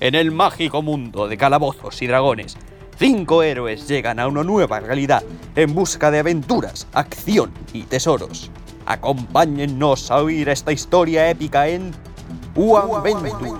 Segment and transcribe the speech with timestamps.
[0.00, 2.56] En el mágico mundo de calabozos y dragones,
[2.96, 5.24] cinco héroes llegan a una nueva realidad
[5.56, 8.48] en busca de aventuras, acción y tesoros.
[8.86, 11.90] Acompáñennos a oír esta historia épica en
[12.54, 13.50] One Venture.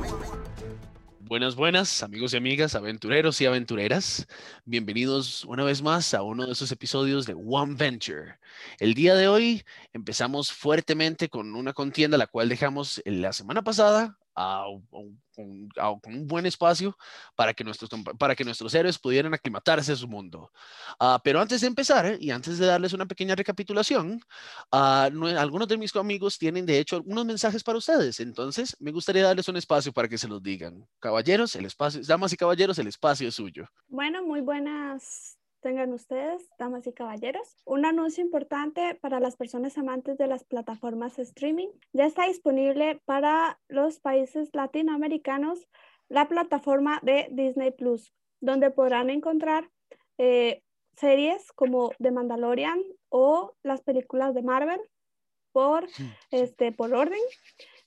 [1.22, 4.28] Buenas, buenas, amigos y amigas, aventureros y aventureras.
[4.64, 8.38] Bienvenidos una vez más a uno de esos episodios de One Venture.
[8.78, 14.18] El día de hoy empezamos fuertemente con una contienda, la cual dejamos la semana pasada
[15.34, 15.68] con,
[16.04, 16.96] un buen espacio
[17.36, 20.50] para que nuestros, para que nuestros héroes pudieran aclimatarse a su mundo.
[20.98, 24.20] Ah, pero antes de empezar y antes de darles una pequeña recapitulación,
[24.72, 28.20] ah, algunos de mis amigos tienen de hecho algunos mensajes para ustedes.
[28.20, 30.86] Entonces, me gustaría darles un espacio para que se los digan.
[31.00, 33.68] Caballeros, el espacio, damas y caballeros, el espacio es suyo.
[33.88, 37.56] Bueno, muy buenas tengan ustedes, damas y caballeros.
[37.64, 41.68] Un anuncio importante para las personas amantes de las plataformas streaming.
[41.92, 45.68] Ya está disponible para los países latinoamericanos
[46.08, 49.70] la plataforma de Disney Plus, donde podrán encontrar
[50.16, 50.62] eh,
[50.96, 54.80] series como The Mandalorian o las películas de Marvel
[55.52, 55.86] por,
[56.30, 57.20] este, por orden,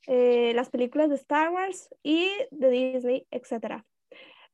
[0.07, 3.83] eh, las películas de Star Wars y de Disney, etc.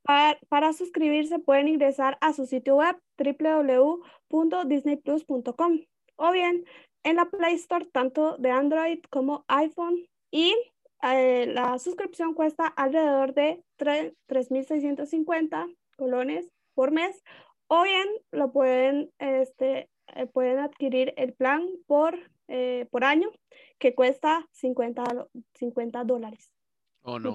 [0.08, 5.82] Para, suscribirse pueden ingresar a su sitio web www.disneyplus.com
[6.16, 6.64] o bien
[7.04, 10.56] en la Play Store tanto de Android como iPhone y
[11.04, 17.22] eh, la suscripción cuesta alrededor de 3.650 colones por mes
[17.68, 23.30] o bien lo pueden, este, eh, pueden adquirir el plan por, eh, por año
[23.78, 26.50] que cuesta 50, 50 dólares.
[27.10, 27.34] Oh, no.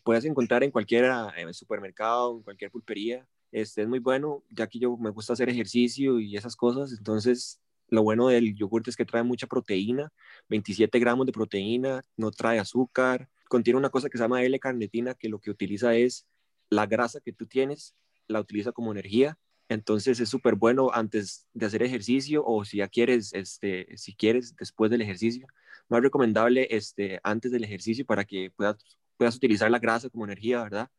[0.04, 1.06] puedes encontrar en cualquier
[1.36, 3.28] eh, supermercado, en cualquier pulpería.
[3.52, 7.60] Este, es muy bueno, ya que yo me gusta hacer ejercicio y esas cosas, entonces
[7.88, 10.12] lo bueno del yogur es que trae mucha proteína,
[10.50, 15.30] 27 gramos de proteína, no trae azúcar, contiene una cosa que se llama L-carnitina, que
[15.30, 16.26] lo que utiliza es
[16.70, 17.96] la grasa que tú tienes,
[18.28, 19.38] la utiliza como energía
[19.70, 24.56] entonces es súper bueno antes de hacer ejercicio o si ya quieres, este, si quieres
[24.56, 25.48] después del ejercicio.
[25.90, 28.78] Más recomendable este, antes del ejercicio para que puedas,
[29.18, 30.90] puedas utilizar la grasa como energía, ¿verdad?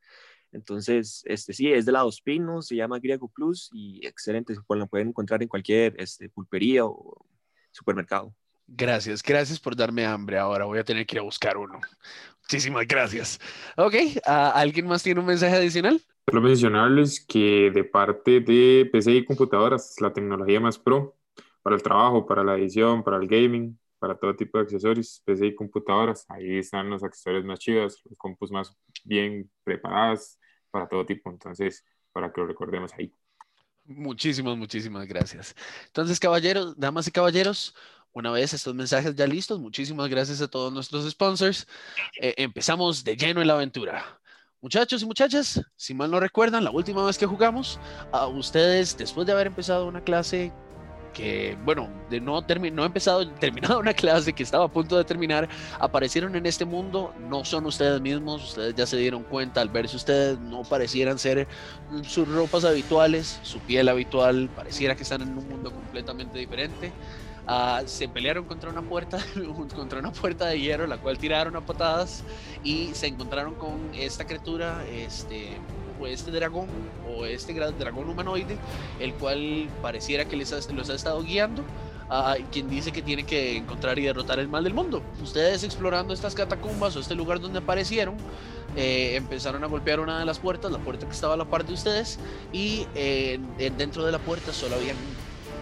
[0.52, 4.86] Entonces, este, sí, es de la Dos Pinos, se llama Griego Plus y excelente, lo
[4.86, 7.26] pueden encontrar en cualquier este, pulpería o
[7.72, 8.34] supermercado.
[8.68, 10.38] Gracias, gracias por darme hambre.
[10.38, 11.80] Ahora voy a tener que ir a buscar uno.
[12.42, 13.40] Muchísimas gracias.
[13.76, 13.94] Ok,
[14.24, 16.00] ¿alguien más tiene un mensaje adicional?
[16.28, 21.16] Solo mencionarles que de parte de PC y computadoras, la tecnología más pro
[21.62, 25.46] para el trabajo, para la edición, para el gaming, para todo tipo de accesorios, PC
[25.46, 26.24] y computadoras.
[26.28, 28.72] Ahí están los accesorios más chidos, los compus más
[29.04, 30.38] bien preparadas
[30.70, 31.30] para todo tipo.
[31.30, 33.12] Entonces, para que lo recordemos ahí.
[33.84, 35.54] Muchísimas, muchísimas gracias.
[35.86, 37.74] Entonces, caballeros, damas y caballeros,
[38.16, 41.66] una vez estos mensajes ya listos, muchísimas gracias a todos nuestros sponsors.
[42.18, 44.18] Eh, empezamos de lleno en la aventura.
[44.62, 47.78] Muchachos y muchachas, si mal no recuerdan, la última vez que jugamos,
[48.12, 50.50] a ustedes, después de haber empezado una clase
[51.12, 55.46] que, bueno, de no, no empezado, terminado una clase que estaba a punto de terminar,
[55.78, 59.94] aparecieron en este mundo, no son ustedes mismos, ustedes ya se dieron cuenta al verse
[59.94, 61.46] ustedes, no parecieran ser
[62.02, 66.92] sus ropas habituales, su piel habitual, pareciera que están en un mundo completamente diferente.
[67.48, 69.18] Ah, se pelearon contra una puerta,
[69.74, 72.24] contra una puerta de hierro, la cual tiraron a patadas
[72.64, 75.50] y se encontraron con esta criatura, este,
[76.08, 76.66] este dragón,
[77.08, 78.58] o este dragón humanoide,
[78.98, 81.62] el cual pareciera que les los ha estado guiando.
[82.08, 85.02] a quien dice que tiene que encontrar y derrotar el mal del mundo.
[85.20, 88.14] Ustedes explorando estas catacumbas o este lugar donde aparecieron,
[88.76, 91.66] eh, empezaron a golpear una de las puertas, la puerta que estaba a la par
[91.66, 92.20] de ustedes,
[92.52, 93.40] y eh,
[93.76, 94.96] dentro de la puerta solo habían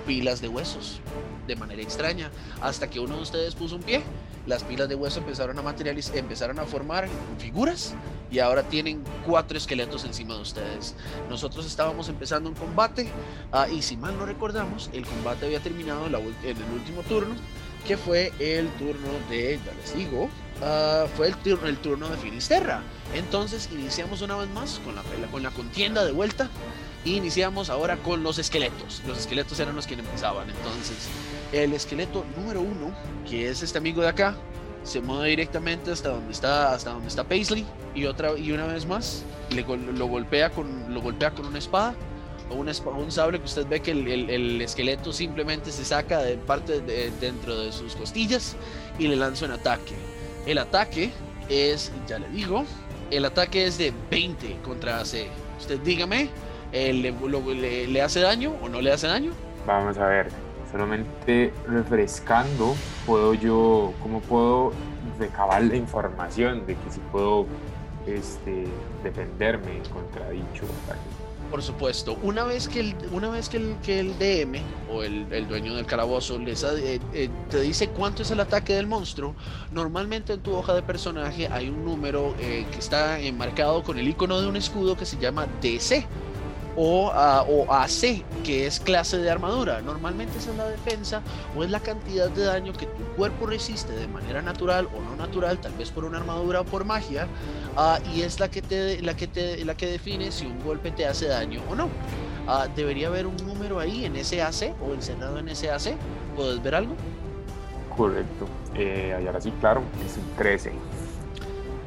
[0.06, 1.00] pilas de huesos
[1.46, 2.30] de manera extraña.
[2.60, 4.02] Hasta que uno de ustedes puso un pie,
[4.46, 7.08] las pilas de hueso empezaron a materializar, empezaron a formar
[7.38, 7.94] figuras
[8.30, 10.94] y ahora tienen cuatro esqueletos encima de ustedes.
[11.28, 13.08] Nosotros estábamos empezando un combate
[13.52, 17.34] ah, y si mal no recordamos, el combate había terminado en, el último turno,
[17.86, 20.28] que fue el turno de, ya les digo,
[20.62, 22.82] ah, fue el, turno- el turno de Finisterra.
[23.14, 26.48] Entonces iniciamos una vez más con la, con la contienda de vuelta.
[27.04, 29.02] Iniciamos ahora con los esqueletos.
[29.06, 30.48] Los esqueletos eran los que empezaban.
[30.48, 31.08] Entonces,
[31.52, 32.94] el esqueleto número uno,
[33.28, 34.34] que es este amigo de acá,
[34.84, 38.84] se mueve directamente hasta donde está, hasta donde está Paisley y otra y una vez
[38.86, 39.22] más
[39.54, 41.94] lo golpea con lo golpea con una espada
[42.50, 46.36] o un sable que usted ve que el, el- el esqueleto simplemente se saca de
[46.36, 48.56] parte de, dentro de sus costillas
[48.98, 49.94] y le lanza un ataque.
[50.46, 51.10] El ataque
[51.48, 52.66] es, ya le digo,
[53.10, 55.28] el ataque es de 20 contra AC.
[55.58, 56.28] Usted dígame,
[56.74, 59.32] eh, le, lo- le- le hace daño o no le hace daño?
[59.66, 60.28] Vamos a ver,
[60.70, 62.74] solamente refrescando,
[63.06, 64.72] puedo yo, ¿cómo puedo
[65.18, 67.46] recabar la información de que si puedo
[68.06, 68.66] este,
[69.02, 71.00] defenderme contra dicho ataque?
[71.50, 74.60] Por supuesto, una vez que el, una vez que el, que el DM
[74.90, 78.74] o el, el dueño del calabozo les eh, eh, te dice cuánto es el ataque
[78.74, 79.36] del monstruo,
[79.70, 84.08] normalmente en tu hoja de personaje hay un número eh, que está enmarcado con el
[84.08, 86.04] icono de un escudo que se llama DC
[86.76, 89.80] o, o AC, que es clase de armadura.
[89.82, 91.22] Normalmente esa es la defensa
[91.56, 95.16] o es la cantidad de daño que tu cuerpo resiste de manera natural o no
[95.16, 97.26] natural, tal vez por una armadura o por magia,
[97.76, 100.90] ah, y es la que, te, la, que te, la que define si un golpe
[100.90, 101.88] te hace daño o no.
[102.46, 105.96] Ah, debería haber un número ahí en ese AC o encerrado en ese AC.
[106.36, 106.94] ¿Puedes ver algo?
[107.96, 108.46] Correcto.
[108.74, 110.72] Eh, y ahora sí, claro, es un 13.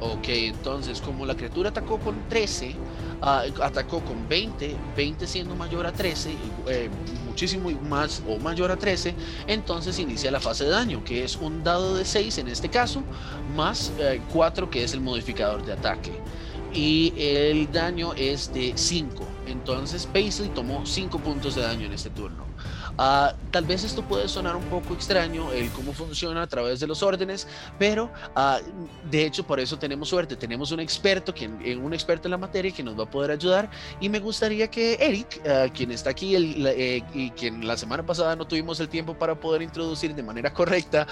[0.00, 2.74] Ok, entonces como la criatura atacó con 13,
[3.22, 6.30] ah, atacó con 20, 20 siendo mayor a 13,
[6.68, 6.90] eh,
[7.26, 9.14] muchísimo más o mayor a 13,
[9.46, 13.02] entonces inicia la fase de daño, que es un dado de 6 en este caso,
[13.54, 13.92] más
[14.32, 16.12] 4 que es el modificador de ataque.
[16.72, 19.26] Y el daño es de 5.
[19.46, 22.44] Entonces Paisley tomó 5 puntos de daño en este turno.
[22.98, 26.86] Ah, tal vez esto puede sonar un poco extraño, el cómo funciona a través de
[26.88, 27.46] los órdenes,
[27.78, 28.58] pero ah,
[29.08, 32.38] de hecho por eso tenemos suerte, tenemos un experto, quien, eh, un experto en la
[32.38, 33.70] materia que nos va a poder ayudar.
[34.00, 37.76] Y me gustaría que Eric, ah, quien está aquí el- la- eh, y quien la
[37.76, 41.06] semana pasada no tuvimos el tiempo para poder introducir de manera correcta,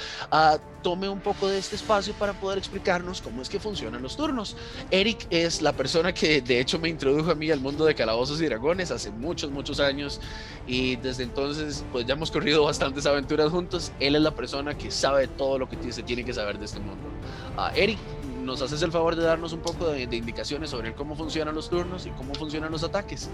[0.82, 4.56] tome un poco de este espacio para poder explicarnos cómo es que funcionan los turnos.
[4.90, 8.40] Eric es la persona que de hecho me introdujo a mí al mundo de calabozos
[8.40, 10.20] y dragones hace muchos, muchos años.
[10.66, 13.92] Y desde entonces pues ya hemos corrido bastantes aventuras juntos.
[14.00, 16.80] Él es la persona que sabe todo lo que se tiene que saber de este
[16.80, 17.08] mundo.
[17.56, 17.98] Ah, Eric,
[18.42, 22.06] ¿nos haces el favor de darnos un poco de, indicaciones sobre cómo funcionan los turnos
[22.06, 23.28] y cómo funcionan los ataques?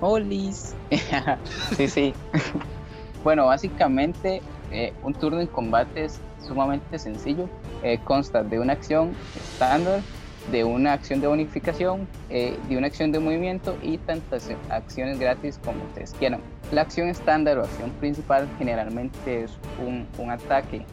[0.00, 0.74] Olis.
[1.76, 2.14] sí, sí.
[3.24, 7.48] bueno, básicamente eh, un turno en combate es sumamente sencillo.
[7.82, 10.02] Eh, consta de una acción estándar,
[10.50, 15.60] de una acción de bonificación, eh, de una acción de movimiento y tantas acciones gratis
[15.64, 16.40] como ustedes quieran.
[16.72, 19.52] La acción estándar o acción principal generalmente es
[19.84, 20.84] un, un ataque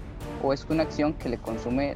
[0.43, 1.95] o es una acción que le consume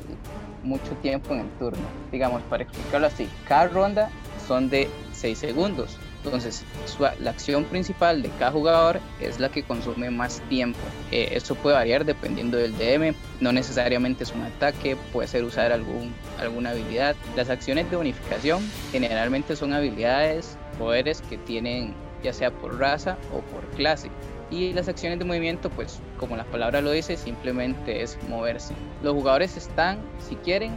[0.63, 1.83] mucho tiempo en el turno.
[2.11, 4.09] Digamos, para explicarlo así, cada ronda
[4.47, 5.97] son de 6 segundos.
[6.23, 6.63] Entonces,
[7.19, 10.79] la acción principal de cada jugador es la que consume más tiempo.
[11.11, 13.15] Eh, eso puede variar dependiendo del DM.
[13.39, 17.15] No necesariamente es un ataque, puede ser usar algún, alguna habilidad.
[17.35, 18.61] Las acciones de bonificación
[18.91, 24.09] generalmente son habilidades, poderes que tienen ya sea por raza o por clase.
[24.51, 28.73] Y las acciones de movimiento, pues como la palabra lo dice, simplemente es moverse.
[29.03, 30.73] Los jugadores están, si quieren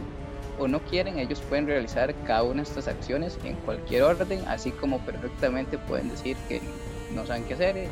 [0.59, 4.71] o no quieren, ellos pueden realizar cada una de estas acciones en cualquier orden, así
[4.71, 6.61] como perfectamente pueden decir que
[7.13, 7.87] no saben qué hacer eh,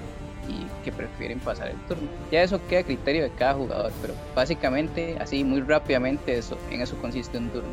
[0.48, 2.08] y que prefieren pasar el turno.
[2.32, 6.82] Ya eso queda a criterio de cada jugador, pero básicamente, así muy rápidamente, eso, en
[6.82, 7.70] eso consiste un turno.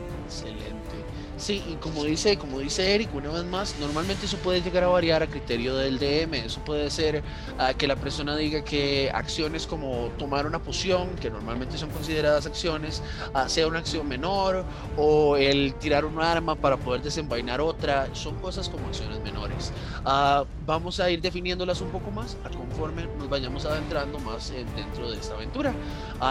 [1.41, 4.89] Sí, y como dice, como dice Eric, una vez más, normalmente eso puede llegar a
[4.89, 6.45] variar a criterio del DM.
[6.45, 7.25] Eso puede ser
[7.57, 12.45] ah, que la persona diga que acciones como tomar una poción, que normalmente son consideradas
[12.47, 18.09] acciones, ah, sea una acción menor, o el tirar un arma para poder desenvainar otra,
[18.13, 19.73] son cosas como acciones menores.
[20.05, 24.75] Ah, vamos a ir definiéndolas un poco más a conforme nos vayamos adentrando más en-
[24.75, 25.77] dentro de esta aventura.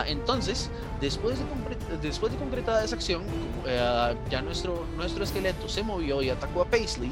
[0.05, 1.47] Entonces, después de,
[1.99, 6.65] después de concretada esa acción, eh, ya nuestro, nuestro esqueleto se movió y atacó a
[6.65, 7.11] Paisley.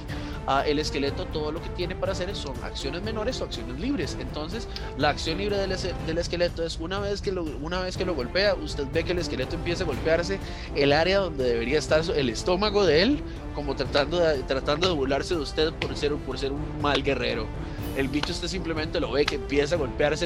[0.68, 4.16] el esqueleto todo lo que tiene para hacer son acciones menores o acciones libres.
[4.20, 7.98] Entonces, la acción libre del, es- del esqueleto es una vez, que lo, una vez
[7.98, 10.40] que lo golpea, usted ve que el esqueleto empieza a golpearse
[10.76, 13.20] el área donde debería estar el estómago de él,
[13.56, 17.48] como tratando de, tratando de burlarse de usted por ser, por ser un mal guerrero.
[17.96, 20.26] El bicho usted simplemente lo ve que empieza a golpearse,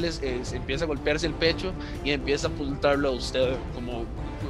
[0.53, 1.73] empieza a golpearse el pecho
[2.03, 4.05] y empieza a apuntarlo a usted como,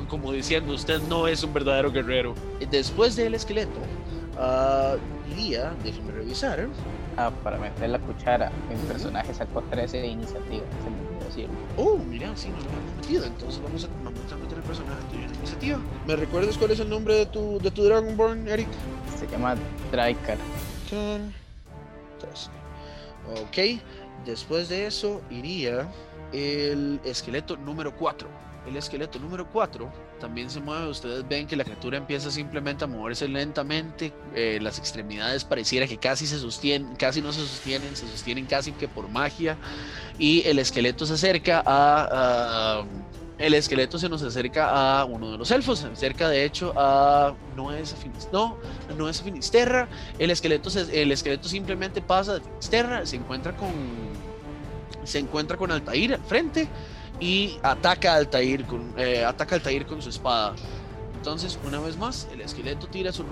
[0.08, 2.36] como diciendo, usted no es un verdadero guerrero.
[2.72, 3.80] Después del esqueleto,
[4.38, 4.98] uh,
[5.32, 6.68] iría, déjeme revisar.
[7.18, 11.56] Ah, para meter la cuchara, mi personaje sacó 13 de iniciativa, se me olvidó decirlo.
[11.76, 15.02] Oh, mira, sí, no lo hemos metido, entonces vamos a, vamos a meter el personaje
[15.14, 15.80] en iniciativa.
[16.08, 18.70] ¿Me recuerdas cuál es el nombre de tu, de tu Dragonborn, Eric?
[19.20, 19.56] Se llama
[19.92, 20.38] Draikar.
[23.42, 23.80] Ok,
[24.26, 25.88] después de eso iría
[26.32, 28.28] el esqueleto número 4.
[28.68, 30.88] El esqueleto número 4 también se mueve.
[30.88, 34.14] Ustedes ven que la criatura empieza simplemente a moverse lentamente.
[34.36, 38.72] Eh, las extremidades pareciera que casi se sostienen, casi no se sostienen, se sostienen casi
[38.74, 39.58] que por magia.
[40.18, 42.84] Y el esqueleto se acerca a
[43.39, 47.34] el esqueleto se nos acerca a uno de los elfos, se acerca de hecho a
[47.55, 47.96] no es
[48.31, 48.58] no,
[48.98, 49.88] no es Finisterra,
[50.19, 53.69] el esqueleto el esqueleto simplemente pasa de Finisterra, se encuentra con
[55.05, 56.67] se encuentra con Altair al frente
[57.22, 60.53] y ataca a Altair con eh, ataca a con su espada.
[61.15, 63.25] Entonces, una vez más, el esqueleto tira su,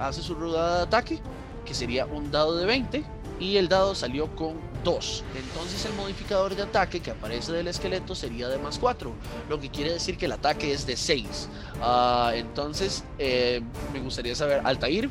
[0.00, 1.20] hace su rodada de ataque,
[1.64, 3.04] que sería un dado de 20
[3.38, 5.24] y el dado salió con 2.
[5.36, 9.12] Entonces el modificador de ataque que aparece del esqueleto sería de más 4,
[9.48, 11.48] lo que quiere decir que el ataque es de 6.
[11.82, 13.60] Ah, entonces eh,
[13.92, 15.08] me gustaría saber, Altair,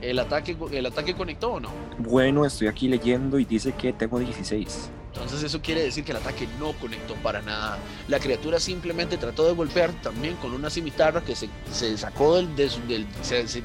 [0.00, 1.70] ¿el ataque, ¿el ataque conectó o no?
[1.98, 4.90] Bueno, estoy aquí leyendo y dice que tengo 16.
[5.12, 7.78] Entonces eso quiere decir que el ataque no conectó para nada.
[8.08, 13.06] La criatura simplemente trató de golpear también con una cimitarra que se, sacó del, del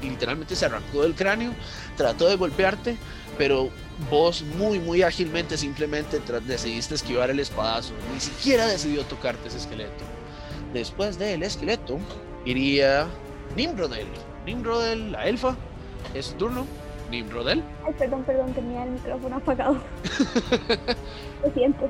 [0.02, 1.52] literalmente se arrancó del cráneo,
[1.96, 2.98] trató de golpearte,
[3.38, 3.70] pero
[4.10, 10.04] vos muy muy ágilmente simplemente decidiste esquivar el espadazo, ni siquiera decidió tocarte ese esqueleto.
[10.74, 11.98] Después del esqueleto
[12.44, 13.06] iría
[13.56, 14.06] Nimrodel.
[14.44, 15.56] Nimrodel, la elfa,
[16.14, 16.66] es su turno.
[17.10, 17.62] Nimrodel.
[17.86, 19.78] Ay, perdón, perdón, tenía el micrófono apagado.
[21.42, 21.88] Lo siento.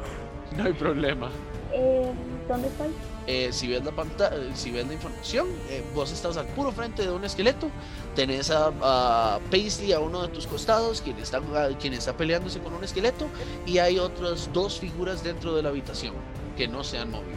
[0.57, 1.28] No hay problema.
[1.73, 2.12] Eh,
[2.49, 2.88] ¿Dónde estoy?
[3.31, 7.03] Eh, si ves la pantalla, si ves la información, eh, vos estás al puro frente
[7.03, 7.69] de un esqueleto,
[8.17, 11.43] tenés a, Paisley a uno de tus costados, quien está,
[11.79, 13.27] quien está peleándose con un esqueleto,
[13.67, 16.15] y hay otras dos figuras dentro de la habitación
[16.57, 17.37] que no se han movido.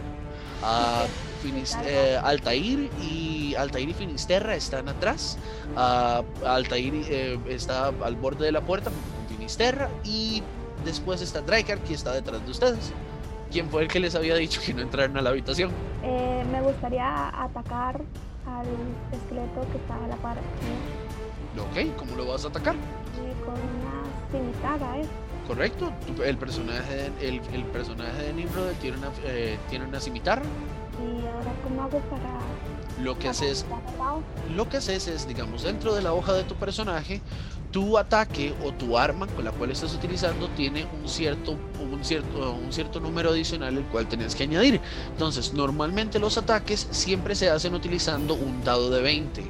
[1.86, 5.38] Eh, Altair y Altair y Finisterra están atrás.
[5.76, 10.42] Altair está al borde de la puerta con Finisterra y
[10.86, 12.94] después está Draker que está detrás de ustedes.
[13.52, 15.72] ¿Quién fue el que les había dicho que no entraran a la habitación?
[16.04, 18.02] Eh, me gustaría atacar
[18.48, 18.66] al
[19.12, 20.38] esqueleto que está a la par.
[21.60, 22.76] Ok, ¿cómo lo vas a atacar?
[22.76, 25.06] Eh, con una cimitarra, ¿eh?
[25.46, 25.92] Correcto,
[26.24, 30.44] el personaje, el, el personaje de Nimrod tiene una, eh, tiene una cimitarra.
[31.02, 32.40] ¿Y ahora cómo hago para
[33.04, 33.66] lo que haces
[34.56, 37.22] lo que haces es digamos dentro de la hoja de tu personaje
[37.72, 42.54] tu ataque o tu arma con la cual estás utilizando tiene un cierto un cierto
[42.54, 47.50] un cierto número adicional el cual tenés que añadir entonces normalmente los ataques siempre se
[47.50, 49.44] hacen utilizando un dado de 20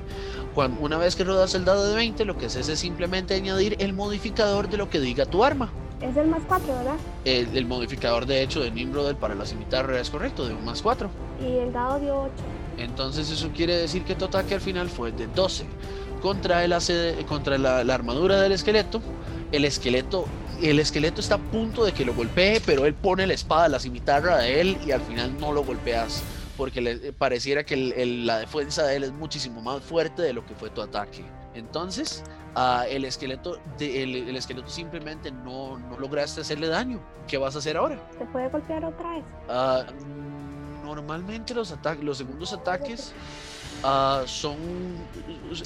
[0.53, 3.75] cuando, una vez que rodas el dado de 20 lo que haces es simplemente añadir
[3.79, 6.95] el modificador de lo que diga tu arma es el más 4, ¿verdad?
[7.25, 11.09] El, modificador de hecho de Nimrod para la cimitarra es correcto, de un más 4.
[11.39, 12.31] Y el dado dio 8.
[12.77, 15.65] Entonces eso quiere decir que tu ataque al final fue de 12.
[16.21, 19.01] Contra, el, contra la, armadura del esqueleto,
[19.51, 20.25] el esqueleto
[20.61, 23.79] el esqueleto está a punto de que lo golpee, pero él pone la espada, la
[23.79, 26.21] cimitarra de él y al final no lo golpeas
[26.55, 27.75] porque le pareciera que
[28.23, 31.25] la defensa de él es muchísimo más fuerte de lo que fue tu ataque.
[31.55, 32.23] Entonces,
[32.55, 37.01] uh, el, esqueleto el, esqueleto simplemente no, no, lograste hacerle daño.
[37.27, 37.99] ¿Qué vas a hacer ahora?
[38.17, 39.23] ¿Se puede golpear otra vez?
[39.49, 43.13] Uh, normalmente los, ataques, los segundos ataques
[43.83, 44.57] uh, son,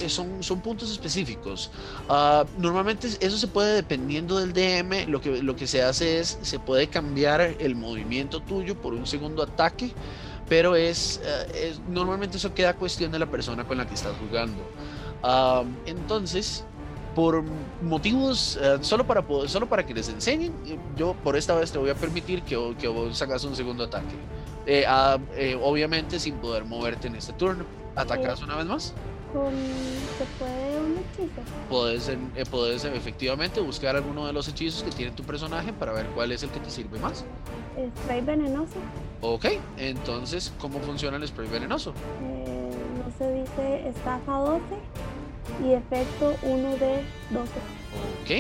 [0.07, 1.72] son, son puntos específicos.
[2.10, 6.38] Uh, normalmente eso se puede, dependiendo del DM, lo que, lo que se hace es,
[6.41, 9.91] se puede cambiar el movimiento tuyo por un segundo ataque,
[10.48, 14.13] pero es, uh, es normalmente eso queda cuestión de la persona con la que estás
[14.17, 14.63] jugando.
[15.86, 16.63] entonces,
[17.15, 17.43] por
[17.81, 20.53] motivos, solo, para, solo para que les enseñen,
[20.98, 24.15] yo por esta vez te voy a permitir que, que vos hagas un segundo ataque.
[24.67, 24.86] Eh,
[25.36, 27.65] eh, obviamente sin poder moverte en este turno.
[27.95, 28.93] ¿Atacas una vez más?
[29.33, 29.53] Con...
[29.53, 31.41] ¿Se puede un hechizo?
[31.69, 32.17] Puedes, eh,
[32.49, 36.43] puedes efectivamente buscar alguno de los hechizos que tiene tu personaje para ver cuál es
[36.43, 37.25] el que te sirve más.
[38.03, 38.75] Spray venenoso.
[39.21, 39.45] Ok,
[39.77, 41.93] entonces, ¿cómo funciona el spray venenoso?
[43.05, 44.61] no se dice estafa 12
[45.63, 47.51] y efecto 1 de 12.
[48.25, 48.32] Ok,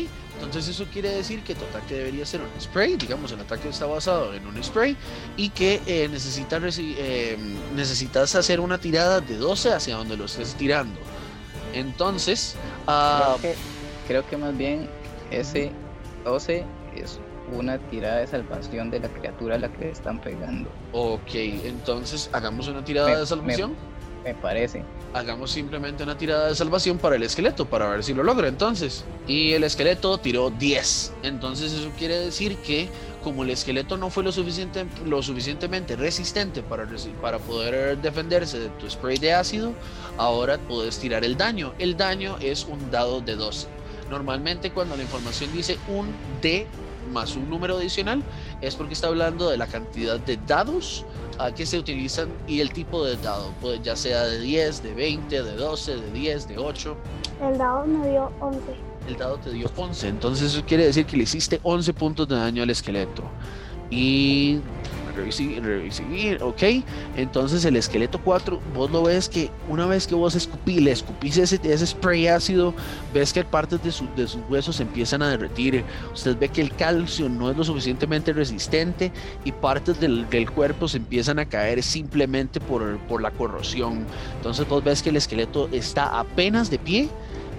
[0.41, 3.85] entonces eso quiere decir que tu ataque debería ser un spray, digamos el ataque está
[3.85, 4.97] basado en un spray
[5.37, 7.37] y que eh, necesitas, eh,
[7.75, 10.99] necesitas hacer una tirada de 12 hacia donde lo estés tirando.
[11.73, 12.55] Entonces...
[12.87, 13.55] Uh, creo, que,
[14.07, 14.89] creo que más bien
[15.29, 15.71] ese
[16.23, 16.63] 12
[16.95, 17.19] es
[17.53, 20.67] una tirada de salvación de la criatura a la que le están pegando.
[20.93, 23.75] Ok, entonces hagamos una tirada Me- de salvación.
[24.23, 24.83] Me parece.
[25.15, 29.05] Hagamos simplemente una tirada de salvación para el esqueleto, para ver si lo logra entonces.
[29.29, 31.13] Y el esqueleto tiró 10.
[31.23, 32.89] Entonces eso quiere decir que
[33.23, 36.85] como el esqueleto no fue lo, suficiente, lo suficientemente resistente para,
[37.21, 39.71] para poder defenderse de tu spray de ácido,
[40.17, 41.73] ahora puedes tirar el daño.
[41.79, 43.67] El daño es un dado de 12.
[44.09, 46.67] Normalmente cuando la información dice un D
[47.15, 48.21] más un número adicional,
[48.61, 51.05] es porque está hablando de la cantidad de dados
[51.39, 54.93] a que se utilizan y el tipo de dado, pues ya sea de 10, de
[54.93, 56.97] 20, de 12, de 10, de 8.
[57.41, 58.59] El dado me dio 11.
[59.07, 62.35] El dado te dio 11, entonces eso quiere decir que le hiciste 11 puntos de
[62.35, 63.23] daño al esqueleto.
[63.89, 64.59] Y
[65.15, 66.63] revisir, ok.
[67.15, 71.37] Entonces el esqueleto 4, vos lo ves que una vez que vos escupí, le escupís
[71.37, 72.73] ese, spray ácido,
[73.13, 75.83] ves que partes de, de sus huesos empiezan a derretir.
[76.13, 79.11] Usted ve que el calcio no es lo suficientemente resistente
[79.43, 84.05] y partes del, del cuerpo se empiezan a caer simplemente por, por la corrosión.
[84.37, 87.09] Entonces vos ves que el esqueleto está apenas de pie,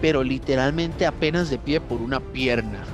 [0.00, 2.84] pero literalmente apenas de pie por una pierna.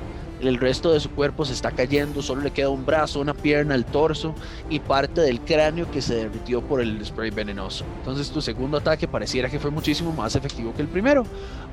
[0.42, 3.76] El resto de su cuerpo se está cayendo, solo le queda un brazo, una pierna,
[3.76, 4.34] el torso
[4.68, 7.84] y parte del cráneo que se derritió por el spray venenoso.
[7.98, 11.24] Entonces tu segundo ataque pareciera que fue muchísimo más efectivo que el primero.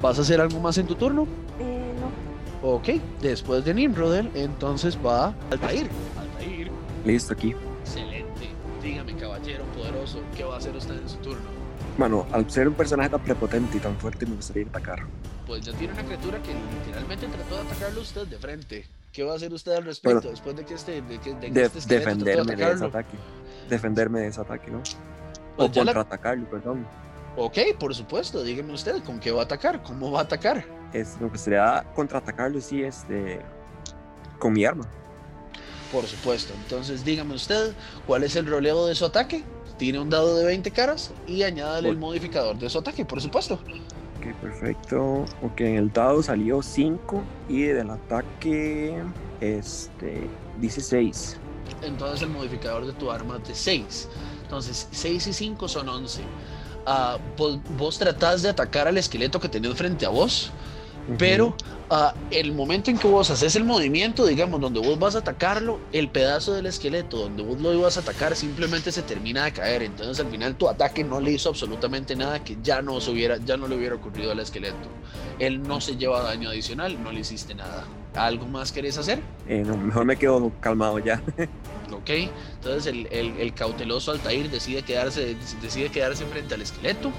[0.01, 1.23] ¿Vas a hacer algo más en tu turno?
[1.59, 2.69] Eh, no.
[2.75, 2.89] Ok,
[3.21, 5.89] después de Nimrodel, entonces va Altair.
[6.19, 6.69] Altair,
[7.05, 7.55] Listo, aquí.
[7.81, 8.49] excelente.
[8.83, 11.41] Dígame, caballero poderoso, ¿qué va a hacer usted en su turno?
[11.97, 14.99] Bueno, al ser un personaje tan prepotente y tan fuerte, me gustaría atacar.
[15.49, 18.85] Pues ya tiene una criatura que literalmente trató de atacarlo usted de frente.
[19.11, 21.39] ¿Qué va a hacer usted al respecto Bueno, después de que este, de que, de
[21.39, 23.17] que De- este de defenderme de ese ataque.
[23.67, 24.83] Defenderme de ese ataque, ¿no?
[25.57, 26.85] Pues o la- contraatacarlo, perdón.
[27.35, 29.81] Ok, por supuesto, dígame usted, ¿con qué va a atacar?
[29.81, 30.63] ¿Cómo va a atacar?
[30.93, 33.41] Es, me gustaría contraatacarlo, sí, este,
[34.37, 34.87] con mi arma.
[35.91, 37.73] Por supuesto, entonces dígame usted,
[38.05, 39.43] ¿cuál es el roleo de su ataque?
[39.79, 43.59] Tiene un dado de 20 caras y añádale el modificador de su ataque, por supuesto.
[44.19, 45.25] Ok, perfecto.
[45.41, 49.01] Ok, en el dado salió 5 y del ataque,
[49.39, 50.27] este,
[50.59, 51.37] 16.
[51.81, 54.09] Entonces el modificador de tu arma es de 6.
[54.43, 56.21] Entonces 6 y 5 son 11.
[56.85, 60.51] Ah, vos, vos tratás de atacar al esqueleto que tenés frente a vos,
[61.17, 61.55] pero
[61.89, 65.79] ah, el momento en que vos haces el movimiento, digamos, donde vos vas a atacarlo,
[65.91, 69.83] el pedazo del esqueleto donde vos lo ibas a atacar simplemente se termina de caer.
[69.83, 73.37] Entonces al final tu ataque no le hizo absolutamente nada que ya no, se hubiera,
[73.37, 74.89] ya no le hubiera ocurrido al esqueleto.
[75.37, 77.85] Él no se lleva daño adicional, no le hiciste nada.
[78.13, 79.19] ¿Algo más querés hacer?
[79.45, 81.21] Eh, no, mejor me quedo calmado ya.
[81.91, 82.09] Ok,
[82.53, 87.11] entonces el, el- el cauteloso Altair decide quedarse, decide quedarse frente al esqueleto.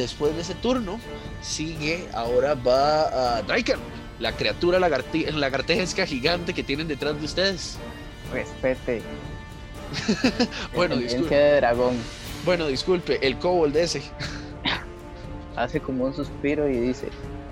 [0.00, 0.98] Después de ese turno,
[1.42, 3.76] sigue, ahora va a Dryker,
[4.18, 7.76] la criatura lagartesca gigante que tienen detrás de ustedes.
[8.32, 9.02] Respete.
[10.74, 11.96] Bueno, disculpe, de dragón.
[12.46, 14.00] bueno, disculpe, el kobold ese.
[15.56, 17.08] Hace como un suspiro y dice,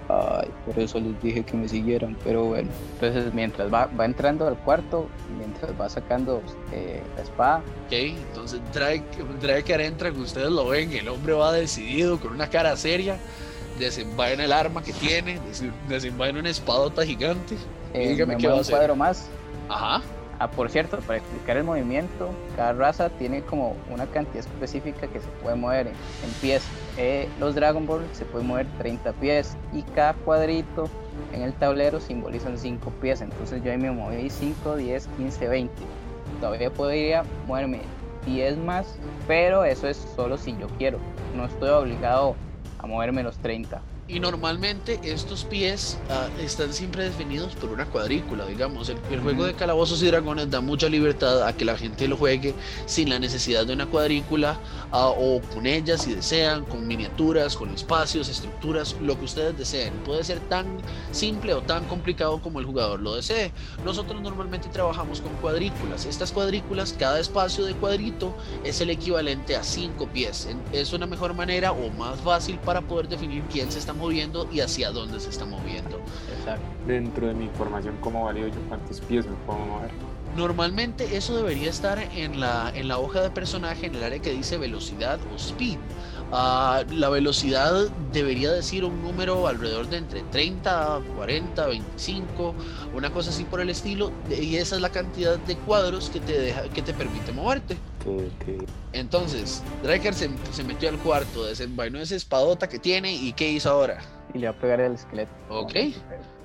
[0.08, 2.68] ay, por eso les dije que me siguieran, pero bueno.
[2.94, 5.06] Entonces mientras va, va entrando al cuarto,
[5.38, 6.42] mientras va sacando
[6.72, 11.52] eh, la espada, Ok, entonces Dryker Dryker entra, que ustedes lo ven, el hombre va
[11.52, 13.16] decidido, con una cara seria,
[13.78, 17.56] desenvaina el arma que tiene, des- desenvaina una espadota gigante.
[17.94, 18.74] eh, Dígame me qué va a un hacer.
[18.76, 19.26] cuadro más.
[19.68, 20.02] Ajá,
[20.40, 25.18] Ah, por cierto, para explicar el movimiento, cada raza tiene como una cantidad específica que
[25.18, 26.62] se puede mover en, en pies.
[26.96, 30.88] Eh, los Dragon Ball se pueden mover 30 pies y cada cuadrito
[31.32, 33.20] en el tablero simbolizan 5 pies.
[33.20, 35.74] Entonces yo ahí me moví 5, 10, 15, 20.
[36.40, 37.80] Todavía podría moverme
[38.24, 38.96] 10 más,
[39.26, 40.98] pero eso es solo si yo quiero.
[41.36, 42.36] No estoy obligado
[42.78, 43.80] a moverme los 30.
[44.10, 48.88] Y normalmente estos pies ah, están siempre definidos por una cuadrícula, digamos.
[48.88, 52.16] El, el juego de calabozos y dragones da mucha libertad a que la gente lo
[52.16, 52.54] juegue
[52.86, 54.58] sin la necesidad de una cuadrícula
[54.92, 59.92] ah, o con ellas si desean, con miniaturas, con espacios, estructuras, lo que ustedes deseen.
[60.06, 60.78] Puede ser tan
[61.12, 63.52] simple o tan complicado como el jugador lo desee.
[63.84, 66.06] Nosotros normalmente trabajamos con cuadrículas.
[66.06, 70.48] Estas cuadrículas, cada espacio de cuadrito es el equivalente a 5 pies.
[70.72, 74.60] Es una mejor manera o más fácil para poder definir quién se está moviendo y
[74.60, 76.00] hacia dónde se está moviendo.
[76.38, 76.64] Exacto.
[76.86, 79.90] Dentro de mi información, ¿cómo valido yo cuántos pies me puedo mover?
[80.36, 84.32] Normalmente eso debería estar en la, en la hoja de personaje, en el área que
[84.32, 85.78] dice velocidad o speed.
[86.30, 92.54] Ah, la velocidad debería decir un número alrededor de entre 30, 40, 25,
[92.94, 96.38] una cosa así por el estilo, y esa es la cantidad de cuadros que te,
[96.38, 97.78] deja, que te permite moverte.
[98.92, 103.70] Entonces, Draker se, se metió al cuarto, desenvainó esa espadota que tiene y ¿qué hizo
[103.70, 104.00] ahora?
[104.34, 105.32] Y le va a pegar el esqueleto.
[105.48, 105.74] Ok.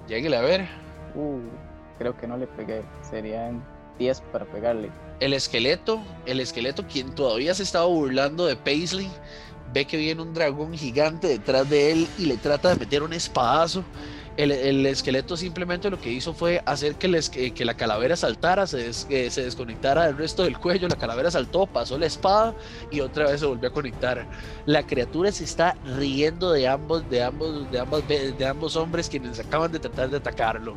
[0.08, 0.68] Lléguele a ver.
[1.16, 1.40] Uh,
[1.98, 2.84] creo que no le pegué.
[3.02, 3.64] Serían
[4.00, 4.90] 10 para pegarle.
[5.20, 9.10] El esqueleto, el esqueleto, quien todavía se estaba burlando de Paisley,
[9.74, 13.14] ve que viene un dragón gigante detrás de él y le trata de meter un
[13.14, 13.84] espadazo.
[14.36, 18.16] El, el esqueleto simplemente lo que hizo fue hacer que, les- que- que la calavera
[18.16, 20.88] saltara, se, des- se desconectara del resto del cuello.
[20.88, 22.56] La calavera saltó, pasó la espada
[22.90, 24.26] y otra vez se volvió a conectar.
[24.66, 29.40] La criatura se está riendo de ambos, de ambos, de ambas, de ambos hombres quienes
[29.40, 30.74] acaban de tratar de atacarlo.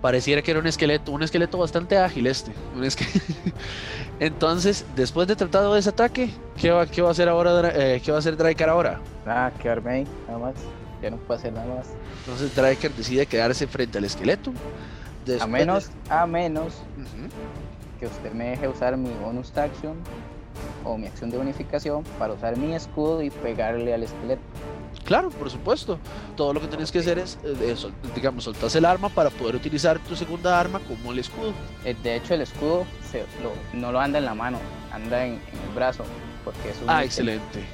[0.00, 2.52] Pareciera que era un esqueleto, un esqueleto bastante ágil este.
[4.20, 6.30] Entonces, después de tratado de ese ataque,
[6.60, 7.70] ¿qué va, qué va a hacer ahora?
[7.74, 9.00] Eh, ¿Qué va a hacer Draker ahora?
[9.26, 10.54] Ah, quedarme ahí, nada más.
[11.06, 11.86] Ya no puedo hacer nada más.
[12.24, 14.50] Entonces Draker decide quedarse frente al esqueleto.
[14.50, 16.72] A de- menos, a menos
[18.00, 19.94] que usted me deje usar mi bonus action
[20.84, 24.42] o mi acción de bonificación para usar mi escudo y pegarle al esqueleto.
[25.04, 26.00] Claro, por supuesto.
[26.36, 29.30] Todo lo que tienes que hacer es, eh, eh, sol- digamos, soltas el arma para
[29.30, 31.52] poder utilizar tu segunda arma como el escudo.
[31.84, 34.58] Eh, De hecho, el escudo se lo- no lo anda en la mano,
[34.92, 36.02] anda en, en el brazo.
[36.44, 37.06] Porque es un Ah, ítem.
[37.06, 37.64] excelente.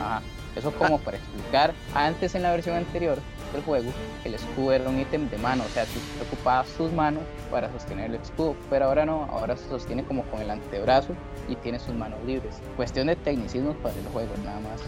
[0.00, 0.22] Ajá.
[0.56, 3.18] Eso como para explicar, antes en la versión anterior
[3.52, 3.92] del juego,
[4.24, 8.10] el escudo era un ítem de mano, o sea, tú ocupabas tus manos para sostener
[8.10, 11.14] el escudo, pero ahora no, ahora se sostiene como con el antebrazo
[11.48, 12.56] y tiene sus manos libres.
[12.76, 14.80] Cuestión de tecnicismos para el juego, nada más.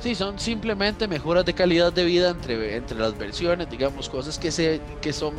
[0.00, 4.50] Sí, son simplemente mejoras de calidad de vida entre, entre las versiones, digamos, cosas que
[4.50, 5.34] se, que son,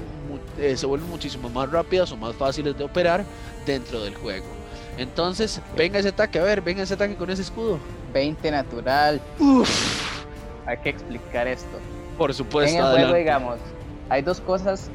[0.57, 3.23] eh, se vuelven muchísimo más rápidas o más fáciles de operar
[3.65, 4.56] dentro del juego.
[4.97, 7.79] Entonces, venga ese ataque, a ver, venga ese ataque con ese escudo.
[8.13, 10.23] 20 natural, Uf,
[10.65, 11.77] hay que explicar esto.
[12.17, 13.57] por supuesto, en el juego, digamos,
[14.09, 14.89] hay dos cosas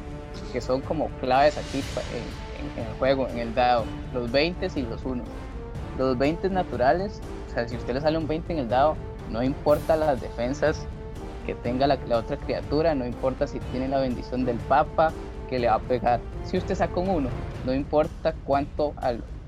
[0.51, 4.67] que son como claves aquí en, en- en el juego, en el dado, los 20
[4.75, 5.23] y los 1.
[5.97, 8.95] Los 20 naturales, o sea, si usted le sale un 20 en el dado,
[9.31, 10.85] no importa las defensas
[11.45, 15.11] que tenga la, la otra criatura, no importa si tiene la bendición del Papa
[15.53, 16.19] que le va a pegar.
[16.45, 17.29] Si usted saca un 1,
[17.67, 18.95] no importa cuánto,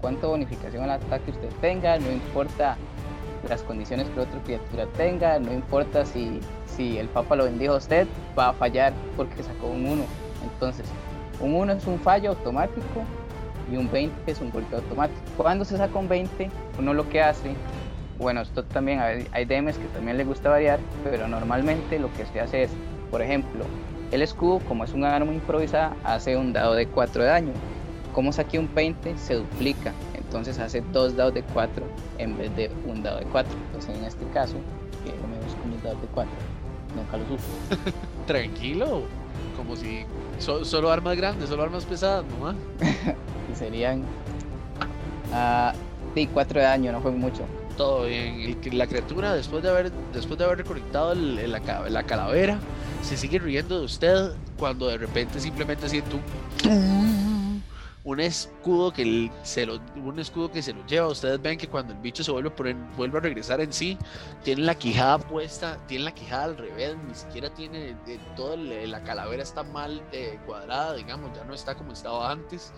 [0.01, 2.77] cuánto bonificación al ataque usted tenga, no importa
[3.49, 7.77] las condiciones que otra criatura tenga, no importa si, si el Papa lo bendijo a
[7.77, 8.05] usted,
[8.37, 10.03] va a fallar porque sacó un 1.
[10.43, 10.85] Entonces,
[11.39, 13.03] un 1 es un fallo automático
[13.71, 15.19] y un 20 es un golpe automático.
[15.37, 17.55] Cuando se saca un 20, uno lo que hace,
[18.19, 22.41] bueno, esto también hay DMs que también le gusta variar, pero normalmente lo que se
[22.41, 22.69] hace es,
[23.09, 23.65] por ejemplo,
[24.11, 27.53] el escudo, como es un arma improvisada, hace un dado de 4 de daño.
[28.13, 31.85] Como saqué un 20, se duplica, entonces hace dos dados de 4
[32.17, 33.51] en vez de un dado de 4.
[33.67, 34.53] Entonces, en este caso,
[35.05, 36.31] yo me busco mis dados de 4,
[36.95, 37.91] nunca los uso.
[38.25, 39.03] Tranquilo,
[39.57, 40.05] como si
[40.39, 42.55] so- solo armas grandes, solo armas pesadas, nomás.
[43.51, 44.03] Y serían.
[45.33, 45.73] ah,
[46.15, 47.43] sí, 4 de daño, no fue mucho.
[47.77, 48.57] Todo bien.
[48.71, 52.57] La criatura, después de haber, después de haber reconectado el- el- la, ca- la calavera,
[53.05, 56.15] se sigue riendo de usted cuando de repente simplemente siente
[58.03, 61.07] un, escudo que se lo, un escudo que se lo lleva.
[61.07, 63.97] Ustedes ven que cuando el bicho se vuelve a, poner- vuelve a regresar en sí,
[64.43, 68.89] tiene la quijada puesta, tiene la quijada al revés, ni siquiera tiene eh, todo el-
[68.91, 72.71] la calavera está mal eh, cuadrada, digamos, ya no está como estaba antes.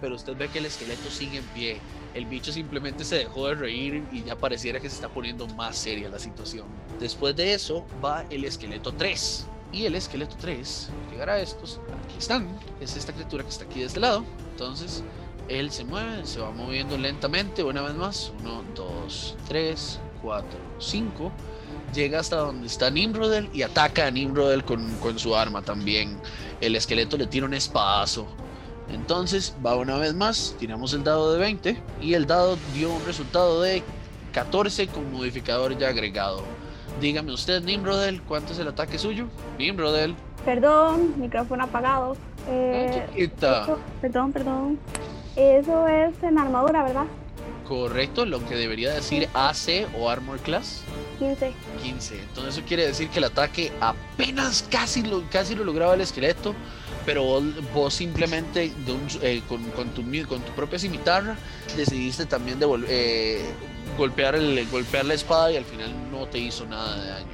[0.00, 1.78] Pero usted ve que el esqueleto sigue en pie.
[2.14, 5.76] El bicho simplemente se dejó de reír y ya pareciera que se está poniendo más
[5.76, 6.64] seria la situación.
[6.98, 9.46] Después de eso va el esqueleto 3.
[9.72, 12.48] Y el esqueleto 3, llegará a estos, aquí están,
[12.80, 14.24] es esta criatura que está aquí de este lado.
[14.50, 15.04] Entonces,
[15.48, 18.32] él se mueve, se va moviendo lentamente, una vez más.
[18.40, 21.32] 1, 2, 3, 4, 5.
[21.94, 26.20] Llega hasta donde está Nimrodel y ataca a Nimrodel con, con su arma también.
[26.60, 28.26] El esqueleto le tira un espadazo.
[28.88, 33.04] Entonces va una vez más, tiramos el dado de 20 y el dado dio un
[33.04, 33.82] resultado de
[34.32, 36.44] 14 con modificador ya agregado.
[37.00, 39.26] Dígame usted, Nimrodel, ¿cuánto es el ataque suyo?
[39.58, 42.16] Nimrodel, Perdón, micrófono apagado.
[42.48, 43.62] Eh, chiquita.
[43.64, 44.78] eso- perdón, perdón.
[45.36, 47.04] Eso es en armadura, ¿verdad?
[47.68, 50.82] Correcto, lo que debería decir AC o Armor Class
[51.18, 51.52] 15.
[51.82, 52.20] 15.
[52.20, 56.54] Entonces eso quiere decir que el ataque apenas casi lo, casi lo lograba el esqueleto,
[57.06, 61.36] pero vos, vos simplemente de un- eh, con, con tu, con tu propia cimitarra
[61.76, 63.42] decidiste también devol- eh,
[64.00, 67.26] golpear, el, golpear la espada y al final no te hizo nada de daño.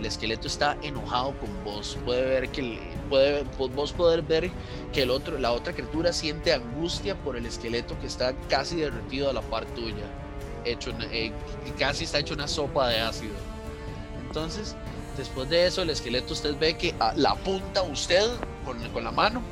[0.00, 1.96] El esqueleto está enojado con vos.
[2.04, 3.44] Puede ver que el- puede,
[3.76, 4.50] vos- poder ver
[4.92, 9.30] que el otro, la otra criatura siente angustia por el esqueleto que está casi derretido
[9.30, 10.04] a la par tuya.
[10.64, 11.30] Hecho, eh,
[11.78, 13.34] casi está hecho una sopa de ácido.
[14.26, 14.74] Entonces,
[15.16, 18.26] después de eso, el esqueleto usted ve que ah, la apunta usted
[18.64, 19.42] con, con la mano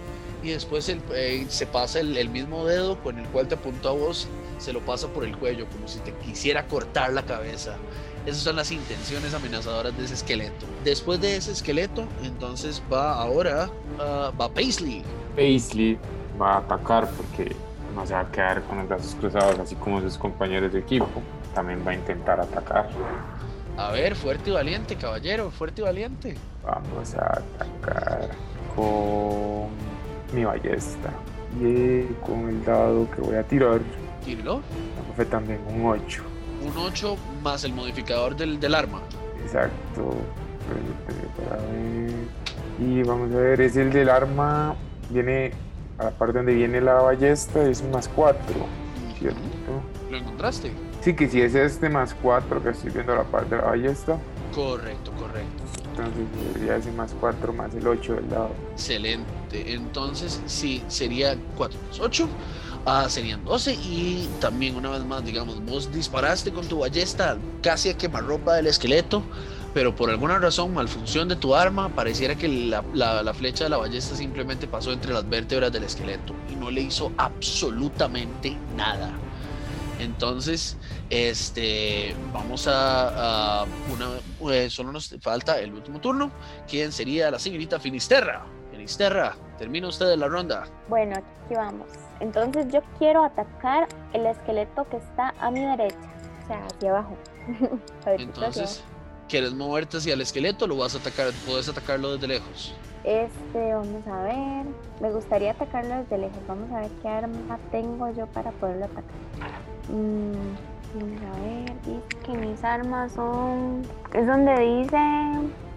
[0.42, 3.90] y después el- eh, se pasa el, el mismo dedo con el cual te apuntó
[3.90, 4.26] a vos,
[4.58, 7.76] se lo pasa por el cuello, como si te quisiera cortar la cabeza.
[8.26, 10.66] Esas son las intenciones amenazadoras de ese esqueleto.
[10.84, 15.02] Después de ese esqueleto, entonces va ahora, ah, va Paisley.
[15.34, 15.98] Paisley
[16.40, 17.54] va a atacar porque
[17.94, 21.08] no se va a quedar con los brazos cruzados, así como sus compañeros de equipo.
[21.54, 22.88] También va a intentar atacar.
[23.76, 26.36] A ver, fuerte y valiente, caballero, fuerte y valiente.
[26.64, 28.28] Vamos a atacar
[28.74, 29.68] con
[30.34, 31.10] mi ballesta.
[31.60, 33.80] Y con el dado que voy a tirar,
[34.28, 34.60] Tírelo.
[35.16, 36.22] fue también un 8.
[36.66, 39.00] Un 8 más el modificador del, del arma.
[39.42, 40.14] Exacto.
[40.68, 42.10] Ver.
[42.78, 44.74] Y vamos a ver, es el del arma.
[45.10, 45.52] Viene
[45.98, 48.38] a la parte donde viene la ballesta, es un más 4.
[49.18, 49.38] ¿Cierto?
[50.10, 50.72] ¿Lo encontraste?
[51.00, 54.18] Sí, que si es este más 4 que estoy viendo la parte de la ballesta,
[54.54, 55.62] Correcto, correcto.
[55.90, 58.50] entonces sería ese más 4 más el 8 del lado.
[58.72, 59.72] Excelente.
[59.72, 62.28] Entonces, sí, sería 4 más 8.
[62.90, 67.90] Ah, serían 12 y también una vez más, digamos, vos disparaste con tu ballesta casi
[67.90, 69.22] a quemarropa del esqueleto,
[69.74, 73.76] pero por alguna razón, malfunción de tu arma, pareciera que la, la- flecha de la
[73.76, 79.10] ballesta simplemente pasó entre las vértebras del esqueleto y no le hizo absolutamente nada.
[80.00, 80.78] Entonces,
[81.10, 86.30] este, vamos a, a una, eh, solo nos falta el último turno,
[86.66, 88.46] quien sería la señorita Finisterra.
[88.70, 90.66] Finisterra, termina usted la ronda.
[90.88, 91.86] Bueno, aquí vamos.
[92.20, 95.96] Entonces yo quiero atacar el esqueleto que está a mi derecha,
[96.44, 97.16] o sea, hacia abajo.
[98.06, 98.82] Entonces,
[99.28, 101.28] ¿quieres moverte hacia el esqueleto o lo vas a atacar?
[101.46, 102.74] Puedes atacarlo desde lejos.
[103.04, 104.66] Este, vamos a ver.
[105.00, 106.38] Me gustaría atacarlo desde lejos.
[106.46, 109.60] Vamos a ver qué arma tengo yo para poderlo atacar.
[109.88, 110.32] Mm,
[110.94, 111.72] vamos a ver.
[111.86, 113.82] Dice que mis armas son.
[114.12, 114.96] Es donde dice.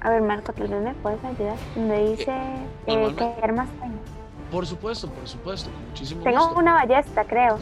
[0.01, 1.57] A ver, Marco, ¿tú me puedes ayudar?
[1.75, 2.33] Donde dice.
[2.87, 4.00] eh, ¿Qué armas tengo?
[4.51, 6.59] Por supuesto, por supuesto, muchísimo Tengo gusto.
[6.59, 7.57] una ballesta, creo.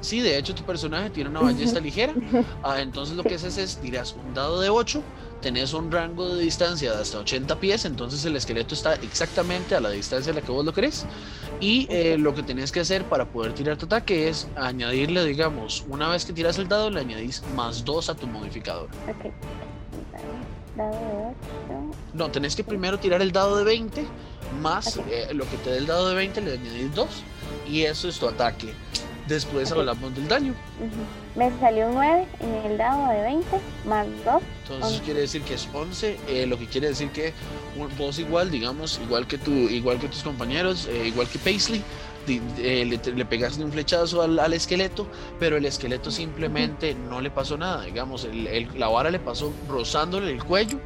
[0.00, 2.14] Sí, de hecho tu personaje tiene una ballesta ligera.
[2.62, 5.02] Ah, entonces lo que haces es tiras un dado de 8,
[5.40, 9.80] tenés un rango de distancia de hasta 80 pies, entonces el esqueleto está exactamente a
[9.80, 11.04] la distancia a la que vos lo querés.
[11.60, 15.84] Y eh, lo que tenés que hacer para poder tirar tu ataque es añadirle, digamos,
[15.88, 18.86] una vez que tiras el dado, le añadís más 2 a tu modificador.
[19.08, 19.32] Ok.
[20.02, 20.38] Vamos a ver.
[20.76, 21.34] Dado de
[21.80, 21.96] 8.
[22.14, 24.04] No, tenés que primero tirar el dado de 20,
[24.60, 27.08] más eh, lo que te dé el dado de 20 le añadís 2,
[27.68, 28.72] y eso es tu ataque.
[29.26, 29.78] Después Ok.
[29.80, 30.54] hablamos del daño.
[31.36, 33.46] Me salió un 9 en el dado de 20,
[33.86, 34.42] más 2.
[34.62, 35.04] Entonces Once.
[35.04, 37.34] quiere decir que es 11, eh, lo que quiere decir que
[37.98, 41.82] vos igual, digamos, igual que tú, igual que tus compañeros, eh, igual que Paisley,
[42.26, 45.06] eh, le, le pegaste un flechazo al, al esqueleto,
[45.38, 49.52] pero el esqueleto simplemente no le pasó nada, digamos, el- el- la vara le pasó
[49.68, 50.78] rozándole el cuello,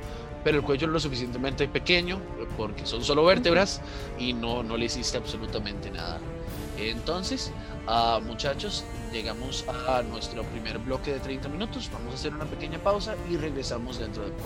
[0.45, 2.21] pero el cuello es lo suficientemente pequeño,
[2.57, 3.81] porque son solo vértebras,
[4.19, 6.19] y no, no le hiciste absolutamente nada.
[6.79, 7.53] Entonces,
[7.87, 11.91] ah, muchachos, llegamos a nuestro primer bloque de 30 minutos.
[11.93, 14.43] Vamos a hacer una pequeña pausa y regresamos dentro de poco.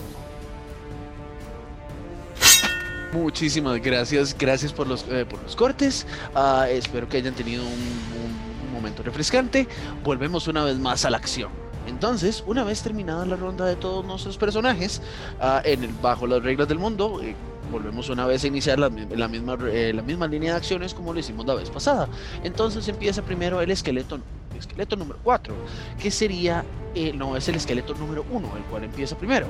[3.12, 6.06] Muchísimas gracias, gracias por los, eh, por los cortes.
[6.34, 9.66] Ah, espero que hayan tenido un momento refrescante.
[10.04, 11.65] Volvemos una vez más a la acción.
[11.86, 15.02] Entonces, una vez terminada la ronda de todos nuestros personajes,
[15.40, 17.34] ah, en el, bajo las reglas del mundo, eh,
[17.70, 21.54] volvemos una vez a iniciar eh, la misma línea de acciones como lo hicimos la
[21.54, 22.08] vez pasada.
[22.44, 24.16] Entonces empieza primero el esqueleto,
[24.52, 25.54] el esqueleto número 4,
[26.00, 29.46] que sería, eh, no, es el esqueleto número 1, el cual empieza primero.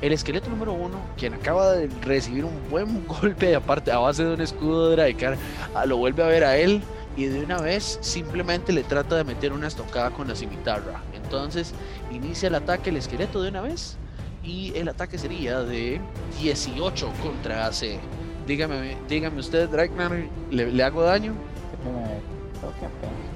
[0.00, 4.34] El esqueleto número 1, quien acaba de recibir un buen golpe aparte a base de
[4.34, 5.36] un escudo de Draekar,
[5.74, 6.82] ah, lo vuelve a ver a él
[7.18, 11.02] y de una vez simplemente le trata de meter una estocada con la cimitarra.
[11.12, 11.74] Entonces
[12.12, 13.96] inicia el ataque el esqueleto de una vez
[14.44, 16.00] y el ataque sería de
[16.40, 17.98] 18 contra AC.
[18.46, 20.12] Dígame, dígame usted, Dragnar,
[20.52, 21.34] ¿le, le hago daño?
[22.60, 23.28] Creo que apenas.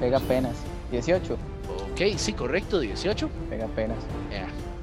[0.00, 0.56] Pega apenas.
[0.90, 1.34] 18.
[1.92, 3.30] Ok, sí, correcto, 18.
[3.48, 3.98] Pega apenas.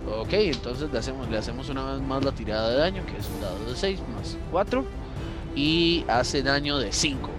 [0.07, 3.27] Ok, entonces le hacemos, le hacemos una vez más la tirada de daño, que es
[3.27, 4.85] un dado de 6 más 4.
[5.55, 7.29] Y hace daño de 5.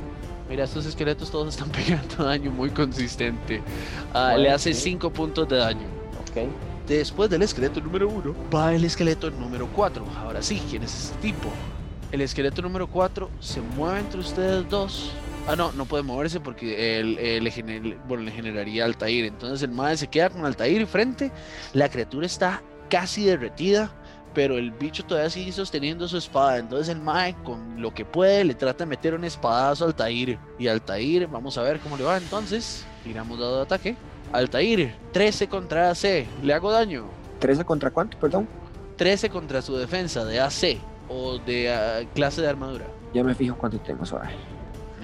[0.48, 3.62] Mira, estos esqueletos todos están pegando daño muy consistente.
[4.12, 4.90] Ah, le hace sí.
[4.90, 5.86] 5 puntos de daño.
[6.86, 10.04] Después del esqueleto número 1, va el esqueleto número 4.
[10.18, 11.48] Ahora sí, ¿quién es este tipo?
[12.10, 15.12] El esqueleto número 4 se mueve entre ustedes dos.
[15.46, 19.24] Ah, no, no puede moverse porque él, bueno, le generaría Altair.
[19.24, 21.32] Entonces el Mae se queda con Altair frente.
[21.72, 23.90] La criatura está casi derretida,
[24.34, 26.58] pero el bicho todavía sigue sosteniendo su espada.
[26.58, 30.38] Entonces el Mae, con lo que puede, le trata de meter un espadazo a Altair.
[30.58, 32.84] Y Altair, vamos a ver cómo le va entonces.
[33.04, 33.96] Tiramos dado de ataque.
[34.32, 36.26] Altair, 13 contra AC.
[36.42, 37.04] ¿Le hago daño?
[37.40, 38.48] ¿13 contra cuánto, perdón?
[38.96, 42.86] 13 contra su defensa de AC o de ah, clase de armadura.
[43.12, 44.30] Ya me fijo cuánto tengo, suave.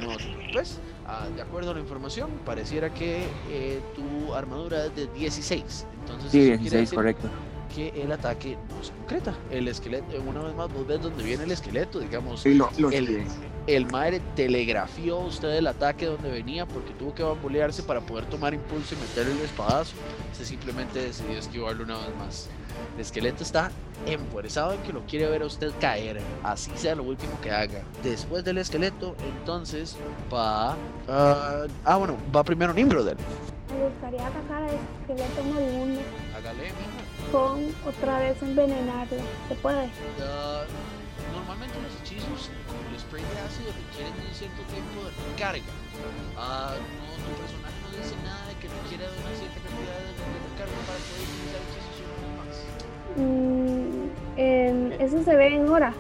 [0.01, 0.79] No te preocupes.
[1.07, 5.87] ah, de acuerdo a la información, pareciera que eh, tu armadura es de 16.
[6.01, 7.29] Entonces, Sí, eso quiere 16, decir correcto.
[7.75, 9.35] Que el ataque no se concreta.
[9.51, 12.41] El esqueleto, eh, una vez más, vos ves dónde viene el esqueleto, digamos.
[12.41, 13.25] Sí, lo, lo el-.
[13.67, 18.25] El madre telegrafió a usted el ataque donde venía porque tuvo que bambolearse para poder
[18.25, 19.95] tomar impulso y meterle el espadazo.
[20.33, 22.49] Usted simplemente decidió esquivarlo una vez más.
[22.95, 23.71] El esqueleto está
[24.07, 27.83] empuerezado en que lo quiere ver a usted caer, así sea lo último que haga.
[28.03, 29.97] Después del esqueleto, entonces
[30.33, 30.75] va.
[31.09, 33.17] ah, ah, bueno, va primero Nimrodel.
[33.71, 36.01] Me gustaría atacar al esqueleto moribundo
[36.37, 37.31] Hágale, mija.
[37.33, 39.19] con otra vez envenenarlo.
[39.49, 39.89] ¿Se puede?
[41.35, 45.73] Normalmente los hechizos, como el spray de ácido, requieren un cierto tiempo de recarga.
[46.37, 50.11] Ah, no, tu personaje no dice nada de que requiere de una cierta cantidad de,
[50.17, 52.57] de recarga para poder utilizar hechizos una más.
[53.19, 55.93] Mm, eso se ve en hora.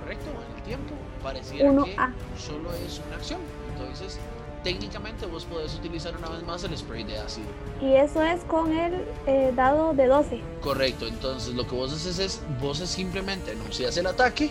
[0.00, 0.94] Correcto, en el tiempo.
[1.22, 2.10] Pareciera Uno que A.
[2.36, 3.40] solo es una acción.
[3.78, 4.18] Entonces,
[4.62, 7.46] técnicamente vos podés utilizar una vez más el spray de ácido.
[7.80, 10.40] Y eso es con el eh, dado de 12.
[10.60, 14.50] Correcto, entonces lo que vos haces es, vos es simplemente anuncias el ataque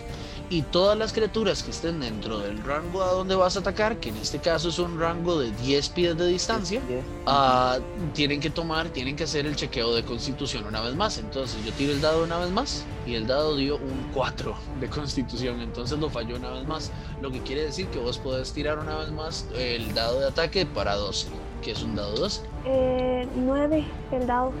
[0.50, 4.10] y todas las criaturas que estén dentro del rango a donde vas a atacar, que
[4.10, 6.80] en este caso es un rango de 10 pies de distancia,
[7.26, 7.78] ah,
[8.12, 11.18] tienen que tomar, tienen que hacer el chequeo de constitución una vez más.
[11.18, 14.88] Entonces yo tiro el dado una vez más y el dado dio un 4 de
[14.88, 18.78] constitución, entonces lo falló una vez más, lo que quiere decir que vos podés tirar
[18.78, 21.28] una vez más el dado de ataque para 12,
[21.62, 22.40] que es un dado 12.
[22.64, 24.52] Eh, 9 el dado.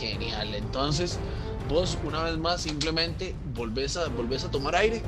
[0.00, 1.18] Genial, entonces
[1.68, 5.02] vos una vez más simplemente volvés a, volvés a tomar aire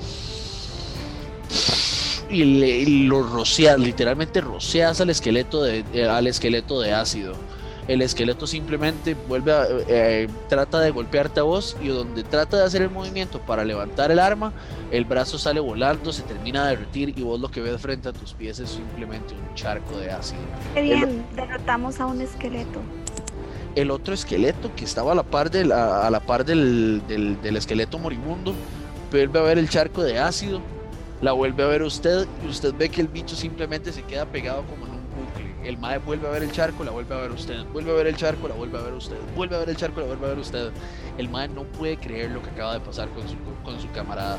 [2.31, 7.35] y, le, y lo rocias, literalmente rocias al esqueleto de, eh, al esqueleto de ácido.
[7.88, 12.64] El esqueleto simplemente vuelve a, eh, trata de golpearte a vos y donde trata de
[12.64, 14.53] hacer el movimiento para levantar el arma,
[14.90, 18.12] el brazo sale volando, se termina de derretir y vos lo que ves frente a
[18.12, 20.42] tus pies es simplemente un charco de ácido.
[20.74, 22.81] Qué bien, derrotamos a un esqueleto.
[23.74, 27.40] el otro esqueleto que estaba a la par del, a, a la par del, del-
[27.40, 28.53] del esqueleto moribundo
[29.11, 30.61] vuelve a ver el charco de ácido,
[31.22, 34.62] la vuelve a ver usted y usted ve que el bicho simplemente se queda pegado
[34.64, 34.88] como.
[35.64, 38.07] El mae vuelve a ver el charco, la vuelve a ver usted, vuelve a ver
[38.07, 40.29] el charco, la vuelve a ver usted, vuelve a ver el charco, la vuelve a
[40.31, 40.71] ver usted.
[41.18, 44.38] El mae no puede creer lo que acaba de pasar con su, con su camarada.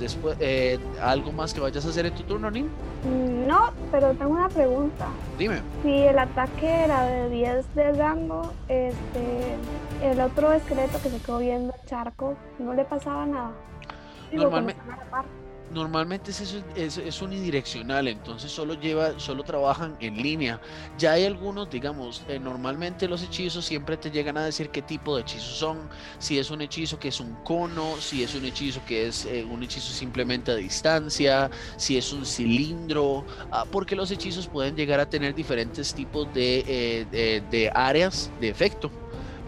[0.00, 2.66] Después, eh, ¿algo más que vayas a hacer en tu turno, Nin?
[3.04, 5.06] Mm, No, pero tengo una pregunta.
[5.36, 5.60] Dime.
[5.82, 9.56] Si el ataque era de 10 de rango, este,
[10.02, 13.50] el otro esqueleto que se quedó viendo el charco, no le pasaba nada.
[14.30, 14.68] Digo, como
[15.70, 20.60] Normalmente es, es, es unidireccional, entonces solo lleva, solo trabajan en línea.
[20.96, 25.14] Ya hay algunos, digamos, eh, normalmente los hechizos siempre te llegan a decir qué tipo
[25.14, 28.82] de hechizos son, si es un hechizo que es un cono, si es un hechizo
[28.86, 34.10] que es eh, un hechizo simplemente a distancia, si es un cilindro, ah, porque los
[34.10, 38.90] hechizos pueden llegar a tener diferentes tipos de, eh, de áreas de efecto.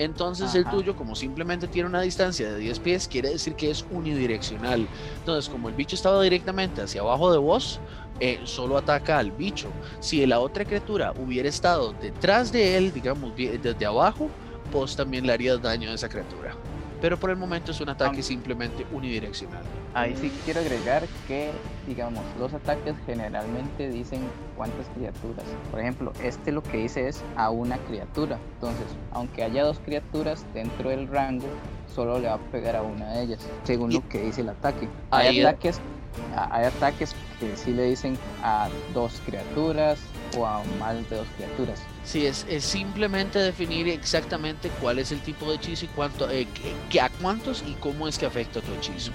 [0.00, 3.84] Entonces el tuyo, como simplemente tiene una distancia de 10 pies, quiere decir que es
[3.90, 4.88] unidireccional.
[5.18, 7.78] Entonces, como el bicho estaba directamente hacia abajo de vos,
[8.18, 9.68] eh, solo ataca al bicho.
[10.00, 14.30] Si la otra criatura hubiera estado detrás de él, digamos, desde abajo,
[14.72, 16.56] vos también le harías daño a esa criatura.
[17.00, 19.62] Pero por el momento es un ataque simplemente unidireccional.
[19.94, 21.50] Ahí sí quiero agregar que,
[21.86, 24.20] digamos, los ataques generalmente dicen
[24.56, 25.44] cuántas criaturas.
[25.70, 28.38] Por ejemplo, este lo que dice es a una criatura.
[28.54, 31.46] Entonces, aunque haya dos criaturas dentro del rango,
[31.94, 34.50] solo le va a pegar a una de ellas, según Y- lo que dice el
[34.50, 34.86] ataque.
[35.10, 35.80] Ahí- Hay ataques,
[36.36, 39.98] hay ataques que sí le dicen a dos criaturas
[40.38, 41.80] o a más de dos criaturas.
[42.04, 46.46] Sí, es, es simplemente definir exactamente cuál es el tipo de hechizo y cuánto, eh,
[46.52, 49.12] que- que- a cuántos y cómo es que afecta tu hechizo.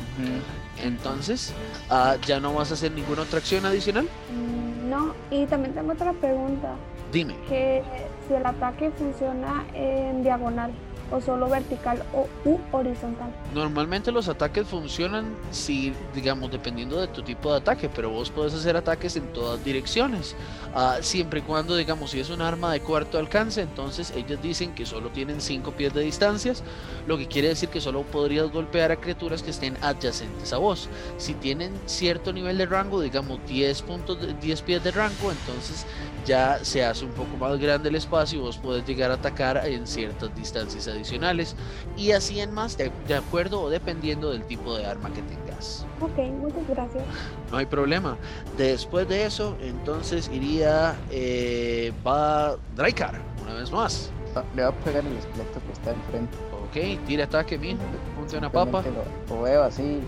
[0.84, 1.54] Entonces,
[1.89, 4.08] ah, ya no vas a hacer ninguna otra acción adicional.
[4.32, 6.76] Mm, No, y también tengo otra pregunta,
[7.12, 7.36] Dime.
[7.50, 7.82] que
[8.28, 10.71] si el ataque funciona en diagonal
[11.11, 12.27] o solo vertical o
[12.71, 13.29] horizontal.
[13.53, 18.53] Normalmente los ataques funcionan si, digamos, dependiendo de tu tipo de ataque, pero vos puedes
[18.53, 20.35] hacer ataques en todas direcciones.
[20.73, 24.73] Ah, siempre y cuando, digamos, si es un arma de cuarto alcance, entonces ellos dicen
[24.73, 26.63] que solo tienen 5 pies de distancias,
[27.07, 30.89] lo que quiere decir que solo podrías golpear a criaturas que estén adyacentes a vos.
[31.17, 35.85] Si tienen cierto nivel de rango, digamos 10, puntos de- 10 pies de rango, entonces
[36.25, 39.62] ya se hace un poco más grande el espacio y vos podés llegar a atacar
[39.65, 41.56] en ciertas distancias adicionales
[41.97, 45.85] y así en más, de, de acuerdo o dependiendo del tipo de arma que tengas.
[46.02, 47.04] Ok, muchas gracias.
[47.52, 48.17] No hay problema.
[48.58, 54.10] Después de eso, entonces iría, eh, va Draikar, una vez más.
[54.35, 56.35] Ah, Le va a pegar el esqueleto que está enfrente.
[56.65, 57.79] Ok, tira ataque, mijo.
[58.17, 58.83] Ponte una papa.
[59.29, 60.00] Lo, lo veo así,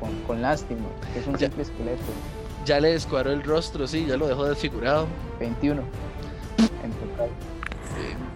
[0.00, 0.82] con, con lástima,
[1.16, 1.46] es un Ya.
[1.46, 2.02] simple esqueleto.
[2.64, 5.06] Ya le descuadró el rostro, sí, ya lo dejó desfigurado.
[5.40, 5.82] 21
[6.82, 7.28] en total.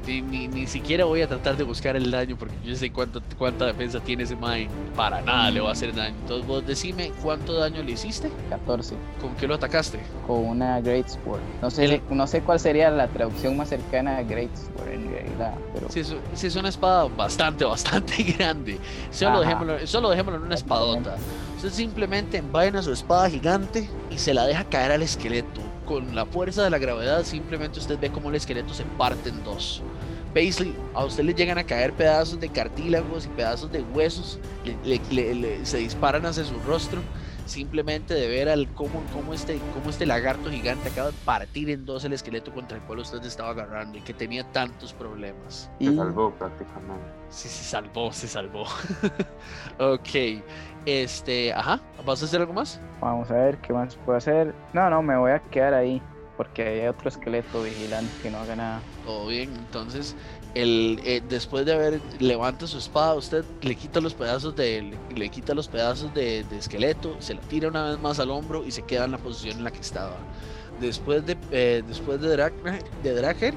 [0.07, 3.21] Ni, ni- ni siquiera voy a tratar de buscar el daño porque yo sé cuánto,
[3.37, 4.67] cuánta defensa tiene ese Mae.
[4.97, 6.15] Para nada le va a hacer daño.
[6.23, 8.31] Entonces vos decime cuánto daño le hiciste.
[8.49, 9.99] 14 ¿Con qué lo atacaste?
[10.27, 11.41] con una Great Sword.
[11.61, 15.55] No sé, no sé cuál sería la traducción más cercana a Great Sword en realidad,
[15.75, 18.79] pero Sí, es, es una espada bastante, bastante grande.
[19.11, 19.41] Solo Ajá.
[19.41, 21.17] dejémoslo, solo dejémoslo en una espadota.
[21.59, 25.61] Usted simplemente envaina su espada gigante y se la deja caer al esqueleto.
[25.87, 29.43] Con la fuerza de la gravedad, simplemente usted ve cómo el esqueleto se parte en
[29.43, 29.83] dos.
[30.33, 34.39] Paisley, a usted le llegan a caer pedazos de cartílagos y pedazos de huesos,
[34.85, 37.01] le- le- le- se disparan hacia su rostro.
[37.45, 41.87] Simplemente de ver al cómo, cómo, este, cómo este lagarto gigante acaba de partir en
[41.87, 45.71] dos el esqueleto contra el cual usted estaba agarrando y que tenía tantos problemas.
[45.79, 47.07] Se y salvó prácticamente.
[47.31, 48.65] Sí, se salvó, se salvó.
[49.79, 50.43] ok.
[50.89, 51.81] Este, ajá.
[52.07, 52.81] ¿Vas a hacer algo más?
[53.03, 54.55] vamos a ver qué más puedo hacer.
[54.73, 56.01] No, no, me voy a quedar ahí
[56.39, 58.81] porque hay otro esqueleto vigilante que no haga nada.
[59.05, 59.53] Todo bien.
[59.55, 60.17] Entonces,
[60.55, 65.29] el, eh, después de haber levanta su espada, usted le quita los pedazos de, le,
[65.29, 68.71] quita los pedazos de, de esqueleto, se la tira una vez más al hombro y
[68.71, 70.17] se queda en la posición en la que estaba.
[70.81, 73.55] Después de, eh, después de Dragher, de Dragher,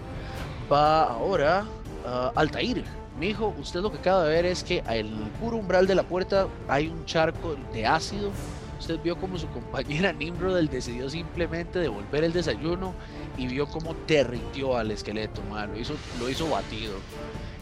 [0.70, 1.66] va ahora
[2.06, 2.84] a Altair.
[3.22, 5.06] Mijo, usted lo que acaba de ver es que al
[5.40, 8.32] puro umbral de la puerta hay un charco de ácido.
[8.80, 12.96] Usted vio como su compañera Nimrod decidió simplemente devolver el desayuno
[13.38, 16.94] y vio cómo derritió al esqueleto, ma, Lo hizo, lo hizo batido.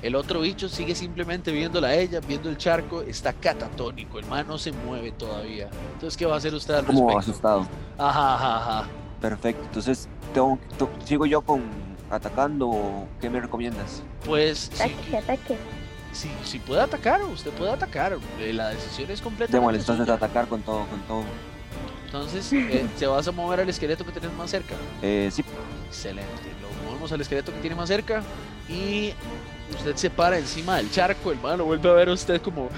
[0.01, 4.47] El otro bicho sigue simplemente viéndola a ella, viendo el charco, está catatónico, el man
[4.47, 5.67] no se mueve todavía.
[5.93, 7.19] Entonces, ¿qué va a hacer usted al Como respecto?
[7.19, 7.67] asustado.
[7.97, 8.89] Ajá, ajá, ajá.
[9.19, 9.61] Perfecto.
[9.65, 10.57] Entonces, tengo,
[11.03, 14.01] ¿sigo yo con atacando o qué me recomiendas?
[14.25, 15.57] Pues Ataque, ataque.
[16.11, 18.17] si, si puede atacar, usted puede atacar.
[18.39, 20.15] eh, La decisión es completamente Démosle entonces suya.
[20.15, 21.23] atacar con todo, con todo.
[22.05, 24.73] Entonces, eh, ¿te vas a mover al esqueleto que tenés más cerca?
[25.01, 25.43] Eh, sí,
[25.87, 26.31] Excelente.
[26.61, 28.23] Lo movemos al esqueleto que tiene más cerca
[28.67, 29.13] y
[29.75, 31.31] usted se para encima del charco.
[31.31, 32.69] El man lo vuelve a ver a usted como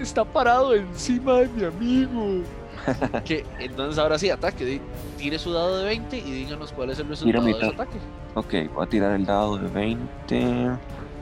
[0.00, 2.42] está parado encima de mi amigo.
[3.24, 4.80] que entonces ahora sí ataque.
[5.16, 7.98] Tire su dado de 20 y díganos cuál es el resultado de su ataque.
[8.34, 10.70] Ok, voy a tirar el dado de 20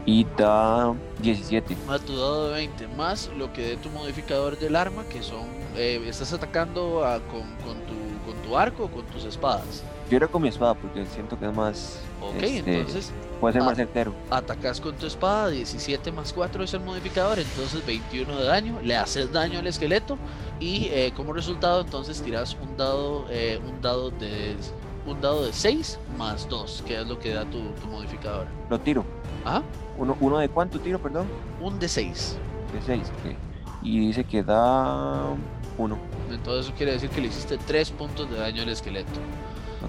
[0.06, 1.76] y da 17.
[1.86, 5.46] Más tu dado de 20, más lo que dé tu modificador del arma, que son.
[5.76, 7.94] eh, estás atacando a- con, con tu,
[8.30, 9.82] con tu arco o con tus espadas.
[10.10, 11.98] Yo era con mi espada porque siento que es más.
[12.20, 13.10] Ok, este, entonces
[13.40, 14.12] Puede ser más certero.
[14.30, 18.94] atacas con tu espada, 17 más 4 es el modificador, entonces 21 de daño, le
[18.96, 20.18] haces daño al esqueleto
[20.60, 24.54] y eh, como resultado entonces tiras un dado, eh, un dado de
[25.06, 28.46] un dado de 6 más 2, que es lo que da tu, tu modificador.
[28.70, 29.04] Lo tiro.
[29.44, 29.62] Ajá,
[29.98, 31.26] ¿Uno, ¿Uno de cuánto tiro, perdón?
[31.60, 32.36] un de 6.
[32.72, 33.36] De 6, ok.
[33.82, 35.24] Y dice que da
[35.78, 35.98] 1.
[36.30, 39.10] Entonces eso quiere decir que le hiciste 3 puntos de daño al esqueleto.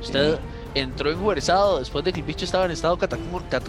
[0.01, 0.39] Usted
[0.73, 3.15] entró enjuerzado después de que el bicho estaba en estado cat-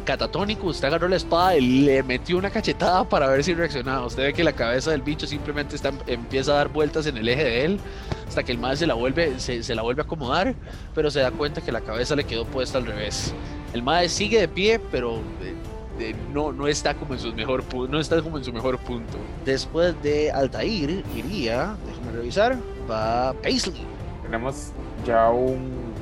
[0.04, 0.66] catatónico.
[0.68, 4.06] Usted agarró la espada y le metió una cachetada para ver si reaccionaba.
[4.06, 7.28] Usted ve que la cabeza del bicho simplemente está, empieza a dar vueltas en el
[7.28, 7.80] eje de él
[8.26, 10.54] hasta que el madre se la vuelve, se, se la vuelve a acomodar,
[10.94, 13.34] pero se da cuenta que la cabeza le quedó puesta al revés.
[13.72, 15.54] El madre sigue de pie, pero eh,
[15.98, 19.16] eh, no, no está como en su mejor no está como en su mejor punto.
[19.44, 22.58] Después de Altair iría, déjame revisar,
[22.90, 23.82] va Paisley.
[24.22, 24.72] Tenemos
[25.06, 25.92] ya un,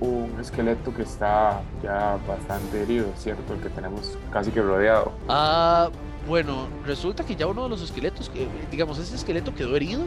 [0.00, 3.54] un esqueleto que está ya bastante herido, ¿cierto?
[3.54, 5.12] El que tenemos casi que rodeado.
[5.28, 5.90] Ah,
[6.26, 10.06] bueno, resulta que ya uno de los esqueletos, que, digamos, ese esqueleto quedó herido,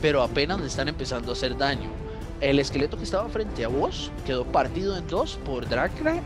[0.00, 1.88] pero apenas le están empezando a hacer daño.
[2.40, 6.20] El esqueleto que estaba frente a vos quedó partido en dos por Dracula.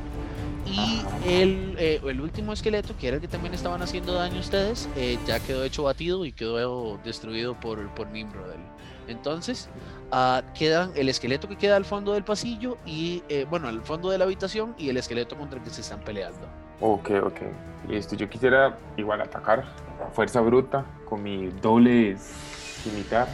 [0.66, 4.88] Y el, eh, el último esqueleto, que era el que también estaban haciendo daño ustedes,
[4.96, 8.58] eh, ya quedó hecho batido y quedó destruido por, por Nimrodel.
[9.06, 9.68] Entonces,
[10.10, 14.10] ah, quedan el esqueleto que queda al fondo del pasillo y, eh, bueno, al fondo
[14.10, 16.48] de la habitación y el esqueleto contra el que se están peleando.
[16.80, 17.40] Ok, ok.
[17.88, 19.64] Listo, yo quisiera igual atacar
[20.12, 23.28] fuerza bruta con mi doble cimitar.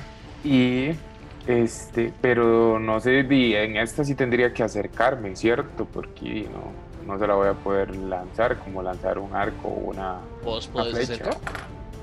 [0.44, 0.90] Y
[1.46, 5.86] este, pero no sé, en esta sí tendría que acercarme, ¿cierto?
[5.86, 10.18] Porque no, no se la voy a poder lanzar como lanzar un arco o una,
[10.44, 11.30] Vos una podés flecha.
[11.30, 11.38] acercar,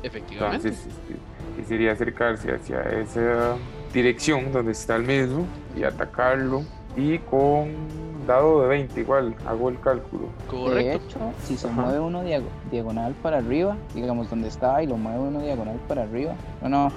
[0.04, 0.68] efectivamente.
[0.68, 1.16] Entonces, este,
[1.58, 3.56] quisiera acercarse hacia esa
[3.94, 6.64] dirección donde está el mismo y atacarlo.
[6.96, 10.24] Y con dado de 20 igual, hago el cálculo.
[10.26, 11.06] De Correcto.
[11.08, 11.82] hecho, si se Ajá.
[11.82, 16.04] mueve uno diago- diagonal para arriba, digamos donde estaba y lo mueve uno diagonal para
[16.04, 16.92] arriba, no, no,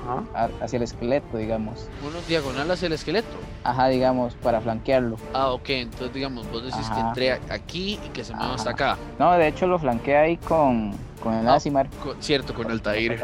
[0.60, 1.88] hacia el esqueleto, digamos.
[2.06, 3.28] Uno diagonal hacia el esqueleto.
[3.64, 5.16] Ajá, digamos, para flanquearlo.
[5.32, 5.68] Ah, ok.
[5.70, 6.86] Entonces, digamos, vos decís
[7.16, 7.42] que Ajá.
[7.50, 8.98] a- aquí y que se mueva hasta acá.
[9.18, 11.88] No, de hecho lo flanquea ahí con, con el Ah, Asimar.
[12.02, 13.18] Co- cierto, con Altair.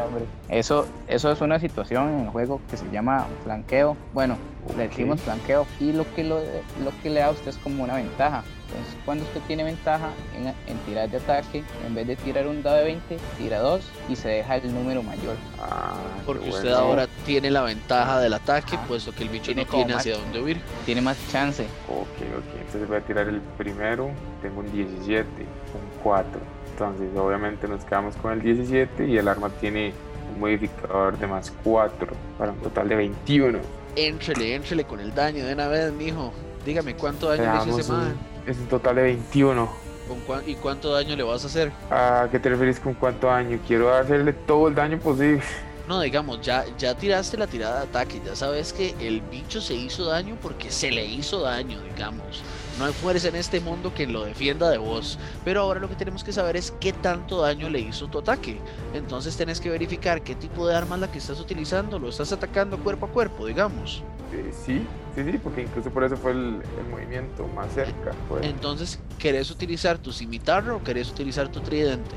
[0.47, 3.97] Eso, eso es una situación en el juego que se llama flanqueo.
[4.13, 4.37] Bueno,
[4.77, 7.83] le decimos flanqueo y lo que, lo, lo que le da a usted es como
[7.83, 8.43] una ventaja.
[8.69, 12.61] Entonces, cuando usted tiene ventaja en, en tirar de ataque, en vez de tirar un
[12.61, 15.35] dado de 20, tira 2 y se deja el número mayor.
[15.59, 15.95] Ah,
[16.25, 18.85] Porque usted ahora tiene la ventaja del ataque, Ajá.
[18.87, 20.61] puesto que el bicho Tiene no tiene más- hacia dónde huir.
[20.85, 21.63] Tiene más chance.
[21.87, 22.05] Ok,
[22.37, 22.59] ok.
[22.61, 24.11] Entonces voy a tirar el primero.
[24.43, 26.39] Tengo un 17, un 4.
[26.71, 29.93] Entonces, obviamente, nos quedamos con el 17 y el arma tiene
[30.31, 32.07] un modificador de más 4
[32.37, 33.57] para un total de 21.
[33.95, 36.31] Éntrele, éntrele con el daño de una vez, mijo.
[36.65, 38.17] Dígame cuánto daño le hizo ese man.
[38.45, 39.69] es un total de 21.
[40.07, 41.71] ¿Con cuán- ¿Y cuánto daño le vas a hacer?
[41.91, 43.59] ¿A qué te refieres con cuánto daño?
[43.67, 45.41] Quiero hacerle todo el daño posible.
[45.87, 49.73] No, digamos, ya, ya tiraste la tirada de ataque, ya sabes que el bicho se
[49.73, 52.43] hizo daño porque se le hizo daño, digamos.
[52.79, 55.19] No hay fuerza en este mundo que lo defienda de vos.
[55.43, 58.57] Pero ahora lo que tenemos que saber es qué tanto daño le hizo tu ataque.
[58.93, 61.99] Entonces tenés que verificar qué tipo de arma es la que estás utilizando.
[61.99, 64.01] Lo estás atacando cuerpo a cuerpo, digamos.
[64.31, 64.81] Eh, sí,
[65.13, 68.13] sí, sí, porque incluso por eso fue el, el movimiento más cerca.
[68.29, 68.45] Fue.
[68.47, 72.15] Entonces, ¿querés utilizar tu cimitarra o querés utilizar tu tridente?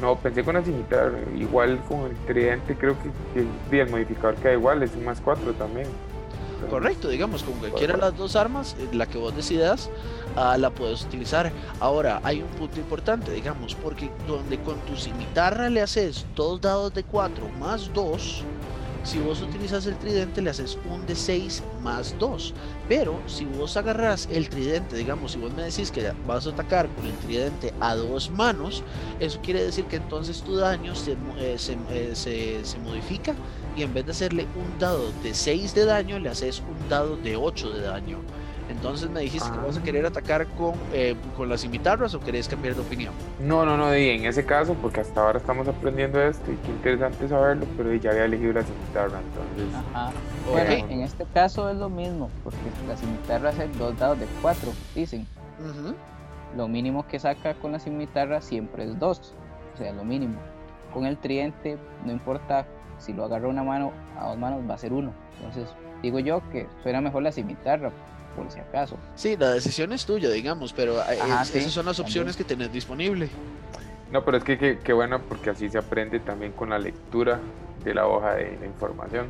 [0.00, 1.18] No, pensé con la cimitarra.
[1.36, 5.86] Igual con el tridente, creo que, el modificador queda igual, es un más 4 también.
[6.68, 9.90] Correcto, digamos, con cualquiera de las dos armas, eh, la que vos decidas,
[10.36, 11.50] ah, la puedes utilizar.
[11.80, 16.92] Ahora, hay un punto importante, digamos, porque donde con tu cimitarra le haces dos dados
[16.94, 18.42] de 4 más 2,
[19.02, 22.52] si vos utilizas el tridente le haces un de 6 más 2.
[22.86, 26.86] Pero si vos agarras el tridente, digamos, si vos me decís que vas a atacar
[26.88, 28.82] con el tridente a dos manos,
[29.18, 33.34] eso quiere decir que entonces tu daño se, eh, se, eh, se- se modifica
[33.76, 37.16] y en vez de hacerle un dado de 6 de daño, le haces un dado
[37.16, 38.18] de 8 de daño.
[38.70, 42.46] Entonces me dijiste que vas a querer atacar con, eh, con las cimitarras o querés
[42.48, 43.12] cambiar de opinión.
[43.40, 47.28] No, no, no, en ese caso, porque hasta ahora estamos aprendiendo esto y qué interesante
[47.28, 49.74] saberlo, pero ya había elegido la cimitarra, entonces.
[49.92, 50.12] Ajá.
[50.48, 54.72] Bueno, en este caso es lo mismo, porque la cimitarra hace dos dados de 4,
[54.94, 55.26] dicen.
[55.58, 55.94] Ujú.
[56.56, 59.34] Lo mínimo que saca con la cimitarra siempre es 2,
[59.74, 60.38] o sea, lo mínimo.
[60.94, 62.66] Con el tridente, no importa
[63.00, 65.12] si lo agarra una mano, a dos manos va a ser uno.
[65.38, 65.68] Entonces,
[66.02, 67.90] digo yo que suena mejor la cimitarra,
[68.36, 68.96] por si acaso.
[69.16, 72.10] Sí, la decisión es tuya, digamos, pero eh, Ajá, es- sí, esas son las también.
[72.10, 73.28] opciones que tenés disponible.
[74.12, 77.40] No, pero es que que- qué bueno porque así se aprende también con la lectura
[77.84, 79.26] de la hoja de la información.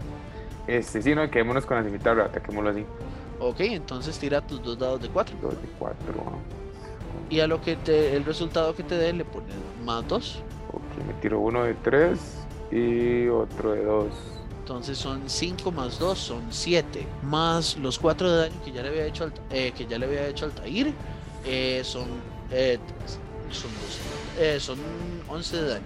[0.66, 2.84] Este, sí, no, quedémonos con la cimitarra, ataquémoslo así.
[3.40, 5.34] Ok, entonces tira tus dos dados de 4.
[5.40, 6.14] Dos de cuatro.
[7.30, 9.54] Y a lo que te, el resultado que te dé le pones
[9.84, 10.42] más 2.
[10.72, 12.39] Ok, me tiro uno de tres
[12.70, 14.12] y otro de dos.
[14.60, 17.06] Entonces son 5 más 2 son 7.
[17.22, 20.06] Más los 4 de daño que ya le había hecho al, eh, que ya le
[20.06, 20.52] había hecho al
[21.44, 22.06] eh, son,
[22.50, 22.78] eh,
[23.50, 23.70] son,
[24.38, 24.78] 12, eh, son
[25.28, 25.84] 11 de daño.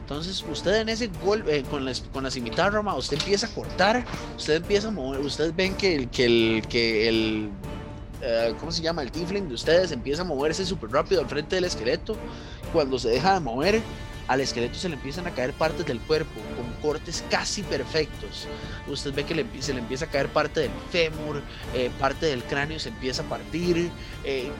[0.00, 4.04] Entonces usted en ese golpe eh, con, la, con la cimitarra, usted empieza a cortar,
[4.36, 7.50] usted empieza a mover, ustedes ven que el, que el, que el
[8.20, 9.02] eh, ¿cómo se llama?
[9.02, 12.16] El tiefling de ustedes empieza a moverse súper rápido al frente del esqueleto.
[12.72, 13.82] Cuando se deja de mover,
[14.28, 18.48] al esqueleto se le empiezan a caer partes del cuerpo con cortes casi perfectos.
[18.88, 21.42] Usted ve que se le empieza a caer parte del fémur,
[21.74, 23.90] eh, parte del cráneo se empieza a partir,
[24.24, 24.50] eh,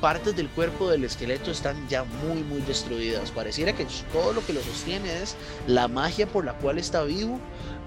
[0.00, 3.30] partes del cuerpo del esqueleto están ya muy muy destruidas.
[3.30, 7.38] Pareciera que todo lo que lo sostiene es la magia por la cual está vivo,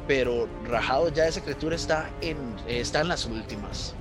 [0.07, 3.93] pero rajado ya esa criatura está en, está en las últimas.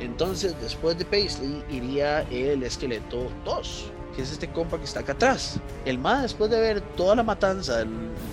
[0.00, 5.12] Entonces, después de Paisley iría el esqueleto 2, que es este compa que está acá
[5.12, 5.58] atrás.
[5.84, 7.84] El MA, después de ver toda la matanza,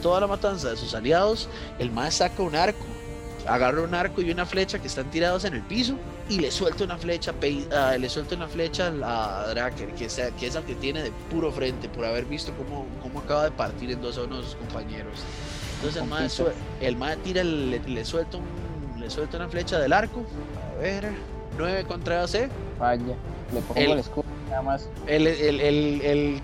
[0.02, 2.86] toda la matanza de sus aliados, el MA saca un arco.
[3.46, 5.96] Agarra un arco y una flecha que están tirados en el piso
[6.30, 7.34] y le suelta una flecha,
[7.76, 11.12] ah, le suelta una flecha a Draker, que, sea- que es el que tiene de
[11.30, 14.44] puro frente por haber visto cómo, cómo acaba de partir en dos a uno de
[14.44, 15.20] sus compañeros.
[15.76, 16.02] Entonces
[16.80, 20.24] el MA, el tira, le, le suelta un- le suelta una flecha del arco.
[20.78, 21.12] A ver,
[21.58, 22.50] 9 contra AC.
[22.80, 23.16] Falla.
[23.54, 24.24] Le pongo El- el, escudo
[24.54, 24.90] nada más.
[25.08, 26.42] El, el, el, el,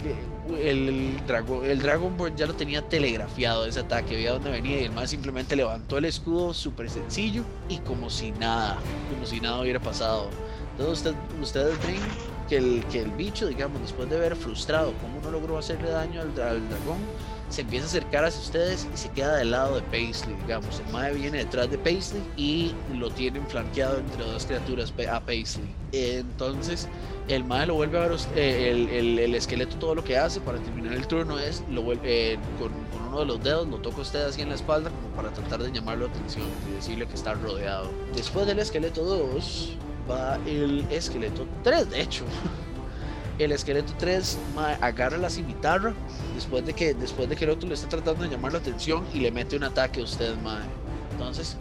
[0.58, 4.92] el, dragón, el Dragonborn ya lo tenía telegrafiado ese ataque, veía dónde venía y el
[4.92, 8.78] más simplemente levantó el escudo súper sencillo y como si nada,
[9.10, 10.30] como si nada hubiera pasado.
[10.72, 12.00] Entonces usted- ustedes ven
[12.48, 16.22] que el, que el bicho, digamos, después de ver frustrado cómo no logró hacerle daño
[16.22, 16.98] al dragón,
[17.50, 20.80] se empieza a acercar hacia ustedes y se queda del lado de Paisley, digamos.
[20.86, 25.68] El Mae viene detrás de Paisley y lo tienen flanqueado entre dos criaturas a Paisley.
[25.92, 26.88] Entonces,
[27.28, 30.40] el Mae lo vuelve a ver, eh, el, el- el esqueleto todo lo que hace
[30.42, 31.64] para terminar el turno es,
[32.04, 34.90] eh, con, con uno de los dedos lo toca a usted así en la espalda
[34.92, 37.90] como para tratar de llamarlo la atención y decirle que está rodeado.
[38.16, 39.74] Después del esqueleto 2
[40.10, 42.26] va el esqueleto 3, de hecho.
[43.40, 45.94] El esqueleto 3 mae, agarra la cimitarra
[46.36, 49.06] después de que después de que el otro le está tratando de llamar la atención
[49.14, 50.66] y le mete un ataque a usted, mae.
[51.14, 51.56] Entonces,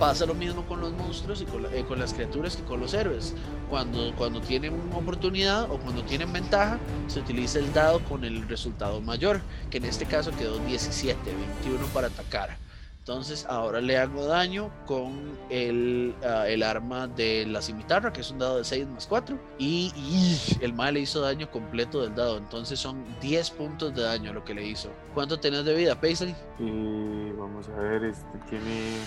[0.00, 1.44] pasa lo mismo con los monstruos y
[1.76, 3.34] eh, con las criaturas que con los héroes.
[3.68, 8.48] Cuando, cuando tienen una oportunidad o cuando tienen ventaja, se utiliza el dado con el
[8.48, 11.16] resultado mayor, que en este caso quedó 17,
[11.62, 12.56] 21 para atacar.
[13.00, 18.30] Entonces ahora le hago daño con el, ah, el arma de la cimitarra, que es
[18.30, 19.38] un dado de 6 más 4.
[19.58, 22.36] Y, y el mal le hizo daño completo del dado.
[22.36, 24.90] Entonces son 10 puntos de daño lo que le hizo.
[25.14, 26.34] ¿Cuánto tenés de vida, Paisley?
[26.58, 28.98] Y vamos a ver, este tiene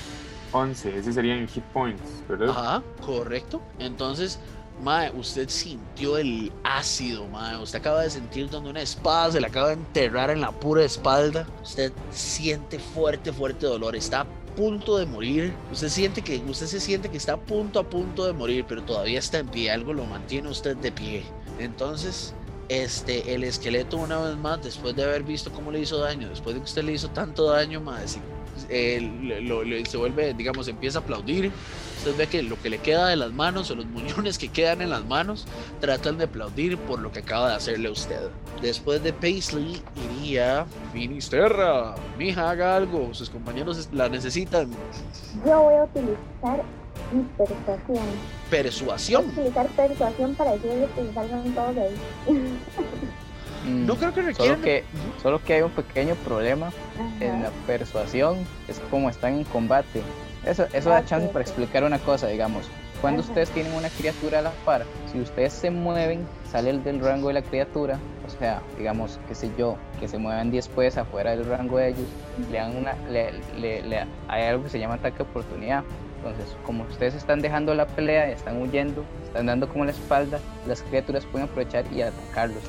[0.51, 0.97] 11.
[0.97, 2.49] Ese serían hit points, ¿verdad?
[2.49, 3.61] Ajá, correcto.
[3.77, 4.39] Entonces,
[4.83, 7.57] Mae, usted sintió el ácido, Mae.
[7.57, 10.83] Usted acaba de sentir donde una espada se le acaba de enterrar en la pura
[10.83, 11.47] espalda.
[11.63, 13.95] Usted siente fuerte, fuerte dolor.
[13.95, 14.27] Está a
[14.57, 15.53] punto de morir.
[15.71, 18.83] Usted siente que, usted se siente que está a punto, a punto de morir, pero
[18.83, 19.71] todavía está en pie.
[19.71, 21.23] Algo lo mantiene usted de pie.
[21.59, 22.33] Entonces,
[22.69, 26.55] este, el esqueleto una vez más, después de haber visto cómo le hizo daño, después
[26.55, 28.05] de que usted le hizo tanto daño, Mae,
[28.69, 28.99] eh,
[29.41, 31.51] lo- lo- se vuelve, digamos, empieza a aplaudir.
[31.97, 34.81] Usted ve que lo que le queda de las manos o los muñones que quedan
[34.81, 35.45] en las manos
[35.79, 38.19] tratan de aplaudir por lo que acaba de hacerle a usted.
[38.61, 39.81] Después de Paisley
[40.19, 41.95] iría Finisterra.
[42.17, 43.13] Mija, haga algo.
[43.13, 44.69] Sus compañeros la necesitan.
[45.45, 46.63] Yo voy a utilizar
[47.13, 47.85] mi persuasión.
[47.87, 49.25] Voy a Persuasión.
[49.29, 51.95] utilizar persuasión para decirles que salgan todos de ahí.
[53.65, 54.53] Mm, No creo que requiera.
[54.55, 54.83] Solo que,
[55.21, 56.71] solo que hay un pequeño problema
[57.19, 58.37] en la persuasión,
[58.67, 60.01] es como están en combate.
[60.45, 62.69] Eso, eso da Ah, chance sí, para explicar una cosa, digamos.
[62.99, 63.29] Cuando Ajá.
[63.29, 67.27] ustedes tienen una criatura a la par, si ustedes se mueven, sale el del rango
[67.29, 71.31] de la criatura, o sea, digamos, qué sé yo, que se muevan 10 pues afuera
[71.31, 72.07] del rango de ellos,
[72.49, 75.83] le dan una, le, le- le- hay algo que se llama ataque de oportunidad.
[76.17, 80.81] Entonces, como ustedes están dejando la pelea, están huyendo, están dando como la espalda, las
[80.83, 82.63] criaturas pueden aprovechar y atacarlos.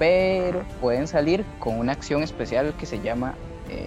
[0.00, 3.34] Pero pueden salir con una acción especial que se llama
[3.68, 3.86] eh,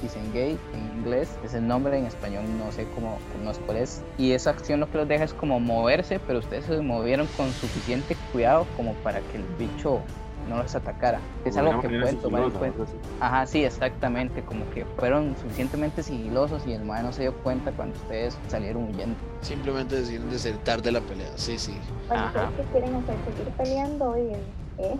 [0.00, 4.02] disengage en inglés, es el nombre en español, no sé cómo, no sé cuál es,
[4.16, 7.52] y esa acción lo que los deja es como moverse, pero ustedes se movieron con
[7.52, 10.00] suficiente cuidado como para que el bicho
[10.48, 11.20] no los atacara.
[11.44, 12.84] Es Como algo que pueden tomar en cuenta.
[13.20, 17.70] Ajá, sí, exactamente, como que fueron suficientemente sigilosos y el mae no se dio cuenta
[17.72, 19.16] cuando ustedes salieron huyendo.
[19.42, 21.28] Simplemente deciden desertar de la pelea.
[21.36, 21.76] Sí, sí.
[22.08, 22.48] Bueno, Ajá.
[22.48, 23.14] ¿ustedes qué quieren hacer?
[23.26, 24.12] ¿Seguir peleando?
[24.14, 24.59] Bien.
[24.82, 24.96] ¿Eh?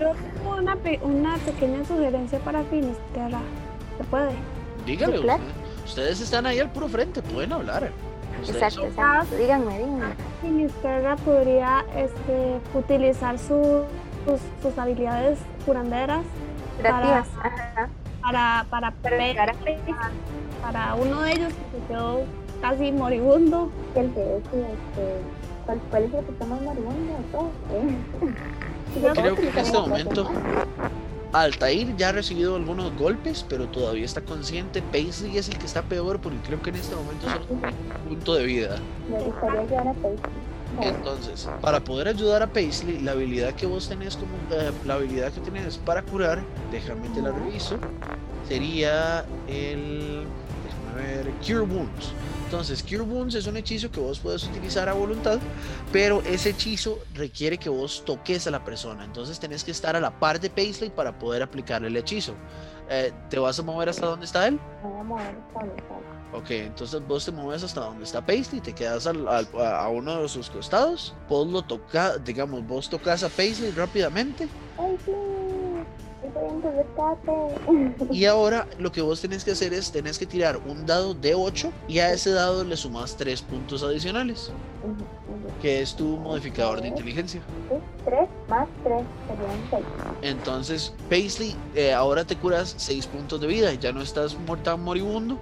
[0.00, 3.40] Yo tengo una, pe- una pequeña sugerencia para Finisterra.
[3.98, 4.30] ¿Se puede?
[4.84, 5.26] Dígale, Sí,
[5.84, 7.90] ustedes están ahí al puro frente, pueden hablar.
[8.40, 9.36] Ustedes Exacto, son- exacto.
[9.36, 10.14] Díganme, díganme.
[10.42, 13.82] Finisterra podría este, utilizar su-
[14.24, 16.22] sus, sus habilidades curanderas.
[16.84, 17.88] Ajá.
[18.22, 18.92] para, para,
[20.62, 22.20] para uno de ellos que se quedó
[22.60, 23.70] casi moribundo.
[23.94, 25.20] el que es este,
[25.66, 27.50] ¿cuál, ¿cuál es el que está más moribundo de todos?
[27.72, 27.96] ¿Eh?
[28.94, 30.30] Sí, Yo lo Creo que en este momento.
[31.32, 34.80] Altair ya ha recibido algunos golpes, pero todavía está consciente.
[34.80, 38.34] Paisley es el que está peor porque creo que en este momento tiene un punto
[38.34, 38.76] de vida.
[39.10, 40.30] Me gustaría llevar a Paisley.
[40.80, 45.32] Entonces, para poder ayudar a Paisley, la habilidad que vos tenés como eh, la habilidad
[45.32, 47.78] que tienes para curar, déjame te la reviso,
[48.48, 50.24] sería el
[50.64, 52.12] déjame ver, Cure Wounds.
[52.46, 55.40] Entonces, Cure Wounds es un hechizo que vos puedes utilizar a voluntad,
[55.92, 59.04] pero ese hechizo requiere que vos toques a la persona.
[59.04, 62.34] Entonces, tenés que estar a la par de Paisley para poder aplicarle el hechizo.
[62.88, 64.60] Eh, ¿Te vas a mover hasta donde está él?
[64.80, 65.72] Voy a mover vez, ¿sabes?
[66.32, 70.22] Ok, entonces vos te mueves hasta donde está Paisley, te quedas al- al- a uno
[70.22, 75.16] de sus costados, vos lo tocas, digamos, vos tocas a Paisley rápidamente Paisley,
[78.10, 81.34] y ahora lo que vos tenés que hacer es, tenés que tirar un dado de
[81.34, 84.50] 8 y a ese dado le sumas 3 puntos adicionales,
[85.60, 87.40] que es tu modificador de inteligencia.
[88.48, 89.04] Más serían.
[90.22, 94.82] Entonces, Paisley, eh, ahora te curas 6 puntos de vida y ya no estás tan
[94.82, 95.38] moribundo.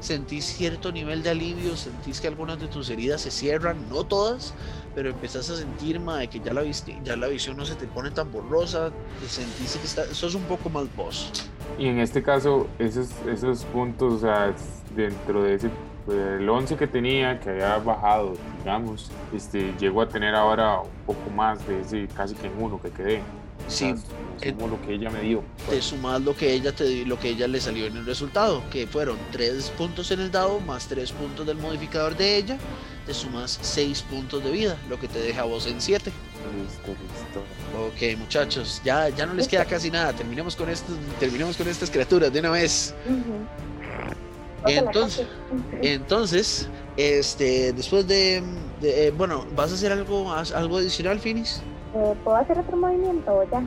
[0.00, 4.54] Sentís cierto nivel de alivio, sentís que algunas de tus heridas se cierran, no todas,
[4.98, 7.86] pero empezás a sentir de que ya la, viste, ya la visión no se te
[7.86, 8.90] pone tan borrosa,
[9.20, 11.30] te sentís que está, sos un poco más vos.
[11.78, 14.52] Y en este caso, esos, esos puntos, o sea,
[14.96, 15.70] dentro de ese,
[16.08, 21.30] el 11 que tenía, que había bajado, digamos, este, llego a tener ahora un poco
[21.30, 23.22] más de ese casi que en uno que quedé.
[23.68, 25.44] Sí, O sea, sumo lo que ella me dio.
[25.70, 25.84] te pues.
[25.84, 29.18] sumas lo que ella te lo que ella le salió en el resultado, que fueron
[29.30, 32.58] 3 puntos en el dado más 3 puntos del modificador de ella,
[33.06, 36.12] te sumas 6 puntos de vida, lo que te deja a vos en 7.
[36.56, 37.44] Listo, listo.
[37.78, 40.12] Ok, muchachos, ya, ya no les queda casi nada.
[40.14, 42.94] Terminemos con estos, terminemos con estas criaturas de una vez.
[44.64, 45.26] Entonces,
[45.82, 48.42] entonces, este, después de,
[48.80, 51.62] de- eh, bueno, ¿vas a hacer algo, algo adicional, Finis?
[51.94, 53.62] Eh, ¿Puedo hacer otro movimiento o ya?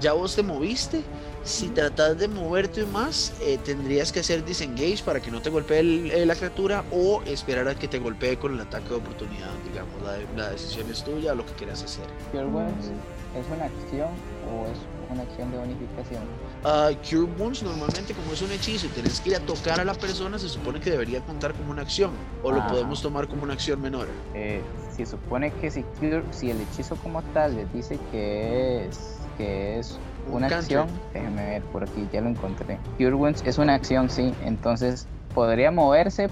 [0.00, 1.02] Ya vos te moviste.
[1.42, 5.80] Si tratas de moverte más, eh, tendrías que hacer disengage para que no te golpee
[5.80, 9.50] el- eh, la criatura o esperar a que te golpee con el ataque de oportunidad.
[9.64, 12.04] Digamos, la, la decisión es tuya, lo que quieras hacer.
[12.30, 14.08] Cure Wounds es una acción
[14.50, 14.78] o es
[15.10, 16.22] una acción de bonificación.
[16.64, 19.84] Ah, Cure Wounds normalmente como es un hechizo y tenés que ir a tocar a
[19.84, 22.10] la persona, se supone que debería contar como una acción
[22.42, 22.68] o lo Ah.
[22.68, 24.08] podemos tomar como una acción menor.
[24.34, 24.60] Eh,
[25.06, 25.84] se supone que si,
[26.30, 31.44] si el hechizo como tal les dice que es, que es Un una acción, déjenme
[31.44, 32.78] ver por aquí, ya lo encontré.
[32.96, 36.28] Cure Wounds es una acción, sí, entonces podría moverse,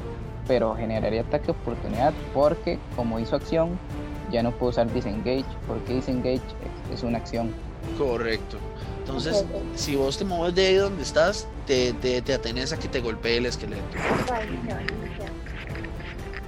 [0.49, 3.79] pero generaría ataque de oportunidad porque como hizo acción,
[4.31, 6.43] ya no puedo usar disengage, porque disengage
[6.91, 7.53] es, es una acción.
[7.99, 8.59] Correcto.
[8.99, 9.45] Entonces,
[9.77, 13.01] si vos te mueves de ahí donde estás, te, te, te atenes a que te
[13.01, 13.83] golpee el esqueleto.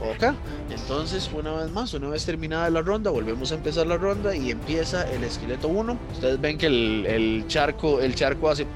[0.01, 0.33] Ok,
[0.71, 4.53] entonces una vez más, una vez terminada la ronda, volvemos a empezar la ronda y
[4.53, 5.99] empieza el esqueleto 1.
[6.13, 8.67] Ustedes ven que el, charco, el charco hace.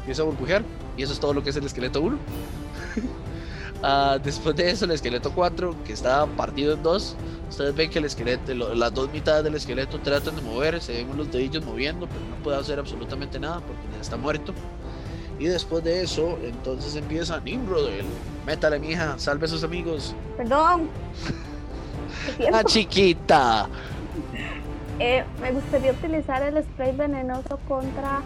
[0.00, 0.62] Empieza a burbujear
[0.96, 2.18] y eso es todo lo que es el esqueleto 1.
[3.80, 7.14] Ah, después de eso, el esqueleto 4, que está partido en dos.
[7.48, 11.16] Ustedes ven que el esqueleto, las dos mitades del esqueleto tratan de mover, se ven
[11.16, 14.52] los dedillos moviendo, pero no puede hacer absolutamente nada porque está muerto.
[15.38, 18.06] Y después de eso, entonces empieza Nimrod, el
[18.46, 20.14] métale mija, salve a sus amigos.
[20.36, 20.88] Perdón.
[22.52, 23.68] ¡Ah, chiquita!
[24.98, 28.20] Eh, me gustaría utilizar el spray venenoso contra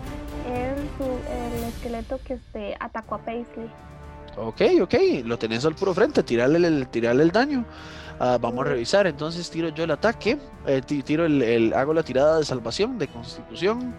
[0.48, 3.70] el, su- el esqueleto que este, atacó a Paisley.
[4.38, 4.94] Ok, ok,
[5.24, 7.66] lo tenés al puro frente, tirarle el, tirarle el daño.
[8.18, 11.92] Ah, vamos a revisar, entonces tiro yo el ataque, eh, ti- tiro el, el- hago
[11.92, 13.94] la tirada de salvación, de constitución.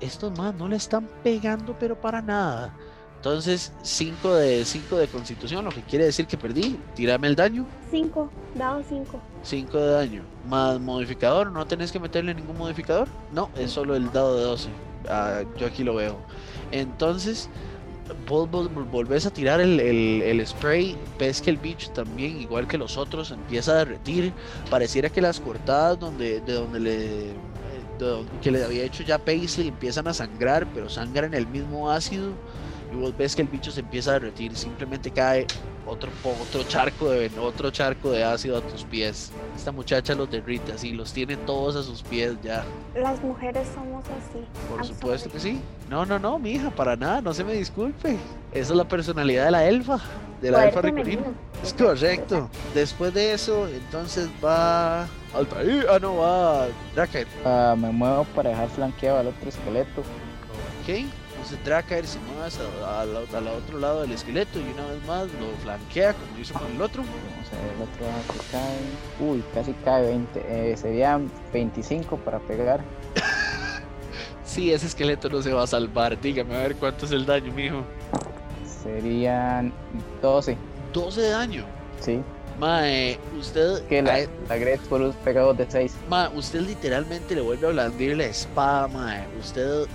[0.00, 2.74] Estos más no le están pegando, pero para nada.
[3.16, 6.78] Entonces, 5 de 5 de constitución, lo que quiere decir que perdí.
[6.94, 9.20] Tírame el daño, 5, dado 5.
[9.42, 10.22] 5 de daño.
[10.48, 13.08] Más modificador, no tenés que meterle ningún modificador.
[13.32, 14.68] No, es solo el dado de 12.
[15.08, 16.16] Ah, yo aquí lo veo.
[16.70, 17.48] Entonces,
[18.28, 20.96] vos, vos- vos volvés a tirar el, el- el spray.
[21.18, 24.32] Ves que el bicho también, igual que los otros, empieza a derretir.
[24.70, 27.55] Pareciera que las cortadas donde, de donde le.
[28.42, 32.32] Que le había hecho ya Paisley empiezan a sangrar, pero sangran el mismo ácido.
[32.92, 34.56] Y vos ves que el bicho se empieza a derretir.
[34.56, 35.46] Simplemente cae
[35.86, 39.32] otro, otro charco de otro charco de ácido a tus pies.
[39.54, 42.64] Esta muchacha los derrite así, los tiene todos a sus pies ya.
[42.94, 44.44] Las mujeres somos así.
[44.68, 45.60] Por I'm supuesto que sí.
[45.88, 48.16] No, no, no, mi hija, para nada, no se me disculpe.
[48.52, 50.00] Esa es la personalidad de la elfa,
[50.40, 51.20] de la Poder elfa femenino.
[51.22, 51.36] ricorina.
[51.62, 52.50] Es correcto.
[52.74, 55.86] Después de eso, entonces va Altair.
[55.90, 57.26] Ah, no, va Dracaer.
[57.44, 60.00] Ah, me muevo para dejar flanqueado al otro esqueleto.
[60.82, 61.06] Ok.
[61.46, 65.26] Entonces Dracaer se mueve hasta al, al otro lado del esqueleto y una vez más
[65.26, 67.04] lo flanquea como hizo con el otro.
[67.04, 69.30] Vamos a ver el otro lado que cae.
[69.30, 70.44] Uy, casi cae 20.
[70.72, 72.80] Eh, serían 25 para pegar.
[74.44, 76.18] Sí, ese esqueleto no se va a salvar.
[76.20, 77.82] Dígame a ver cuánto es el daño, mijo.
[78.82, 79.72] Serían
[80.22, 80.56] 12.
[80.94, 81.64] 12 de daño.
[82.00, 82.20] Sí.
[82.58, 83.84] Mae, usted.
[83.88, 85.94] Que la, a- la Great Forus pega 2 de 6.
[86.08, 89.16] Ma, usted literalmente le vuelve a blandir la espada, ma.
[89.38, 89.86] Usted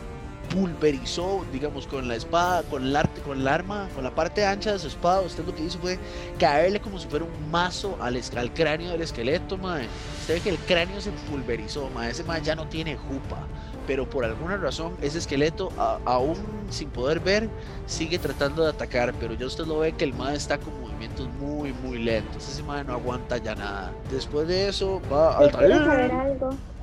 [0.53, 4.71] pulverizó, digamos, con la espada, con el arte, con el arma, con la parte ancha
[4.73, 5.21] de su espada.
[5.21, 5.97] Usted lo que hizo fue
[6.39, 9.79] caerle como si fuera un mazo al, al cráneo del esqueleto, ma.
[10.21, 12.09] Usted ve que el cráneo se pulverizó, ma.
[12.09, 13.47] Ese ma ya no tiene jupa.
[13.87, 16.37] Pero por alguna razón, ese esqueleto, a- aún
[16.69, 17.49] sin poder ver,
[17.87, 19.13] sigue tratando de atacar.
[19.19, 22.47] Pero ya usted lo ve que el ma está con movimientos muy, muy lentos.
[22.47, 23.91] Ese ma no aguanta ya nada.
[24.11, 25.51] Después de eso, va al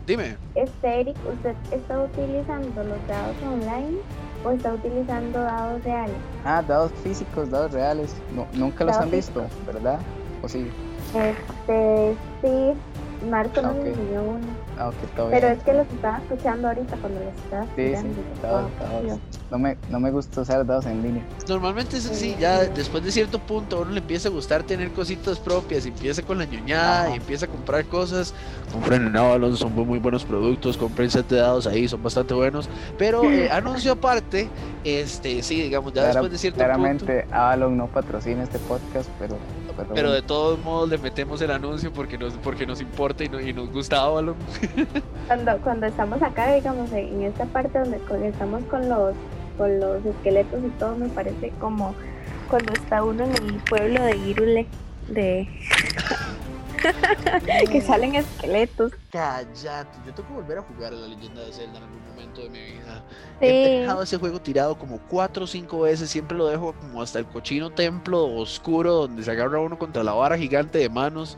[0.09, 0.39] Dime.
[0.55, 3.99] Este, Eric, ¿usted está utilizando los dados online
[4.43, 6.17] o está utilizando dados reales?
[6.47, 8.17] Ah, dados físicos, dados reales.
[8.35, 9.99] No, nunca los Dados han visto, ¿verdad?
[10.43, 10.71] ¿O sí?
[11.15, 12.73] Este, sí,
[13.31, 13.87] Marco nos Ok.
[13.87, 14.47] enseñó uno.
[14.79, 15.59] Ah, ok, todo Pero bien.
[15.59, 19.03] es que los estaba escuchando ahorita cuando los estaba Sí, sí, dados, Wow.
[19.03, 19.19] Dios.
[19.51, 21.23] No me, no me gusta usar dados en línea.
[21.49, 24.91] Normalmente es así, ya después de cierto punto a uno le empieza a gustar tener
[24.93, 27.11] cositas propias, y empieza con la ñoñada Ajá.
[27.13, 28.35] y empieza a comprar cosas.
[28.73, 32.35] Compren en Avalon, son muy, muy buenos productos, compren set de dados ahí, son bastante
[32.35, 32.69] buenos.
[32.99, 34.49] Pero eh, anuncio aparte,
[34.85, 36.67] este, sí, digamos, ya Clara- después de cierto punto.
[36.67, 39.37] claramente Avalon no patrocina este podcast, pero...
[39.79, 43.29] Pero, Pero de todos modos le metemos el anuncio porque nos, porque nos importa y,
[43.29, 44.35] no- y nos gusta Avalon.
[45.29, 47.99] Cuando, cuando estamos acá, digamos, en esta parte donde
[48.29, 49.15] estamos con los,
[49.57, 51.95] con los esqueletos y todo, me parece como
[52.51, 54.67] cuando está uno en el pueblo de Irule,
[55.09, 55.47] de...
[57.71, 58.93] que salen esqueletos.
[59.11, 62.43] Cállate, yo tengo que volver a jugar a la leyenda de Zelda en algún momento
[62.43, 63.05] de mi vida.
[63.41, 63.47] Sí.
[63.47, 67.19] He dejado ese juego tirado como cuatro o cinco veces, siempre lo dejo como hasta
[67.19, 71.37] el cochino templo oscuro donde se agarra uno contra la vara gigante de manos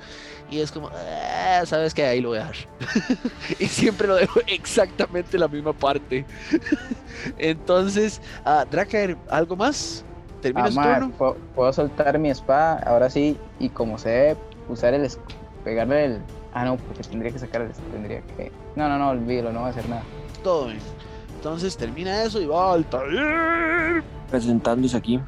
[0.50, 2.56] y es como, "Ah, sabes que ahí lo voy a dejar.
[3.58, 6.24] y siempre lo dejo exactamente en la misma parte.
[7.38, 10.04] Entonces, ah, Draker, ¿algo más?
[10.40, 11.10] ¿Termina Ah, turno?
[11.18, 14.36] puedo, puedo soltar mi espada, ahora sí, y como se debe
[14.68, 15.08] usar el,
[15.64, 16.22] pegarle el...
[16.52, 17.72] Ah, no, porque tendría que sacar el...
[17.72, 18.52] Tendría que...
[18.76, 20.02] No, no, no, olvídalo, no va a hacer nada.
[20.42, 20.80] Todo bien.
[21.36, 24.02] Entonces termina eso y va al taller.
[24.30, 25.20] Presentándose aquí.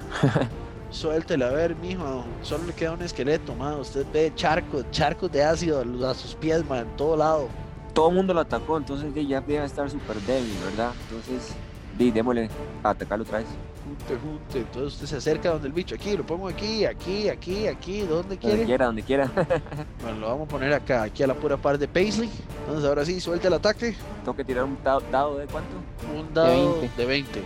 [0.90, 2.24] Suéltela a ver, mijo.
[2.42, 3.80] Solo le queda un esqueleto, man.
[3.80, 7.48] Usted ve charcos, charcos de ácido a sus pies, man, en todo lado.
[7.94, 10.92] Todo el mundo lo atacó, entonces ya debe estar súper débil, ¿verdad?
[11.08, 11.54] Entonces,
[11.98, 12.50] démosle
[12.82, 13.46] a atacarlo otra vez.
[13.84, 14.58] Junte, junte.
[14.58, 15.94] Entonces usted se acerca donde el bicho.
[15.94, 18.00] Aquí, lo pongo aquí, aquí, aquí, aquí.
[18.00, 18.64] ¿Dónde Donde quiere?
[18.64, 19.30] quiera, donde quiera.
[20.02, 22.30] Bueno, lo vamos a poner acá, aquí a la pura par de Paisley.
[22.60, 23.94] Entonces ahora sí, suelta el ataque.
[24.24, 25.70] Tengo que tirar un dado, dado de cuánto?
[26.16, 26.96] Un dado 20.
[26.96, 27.42] de 20.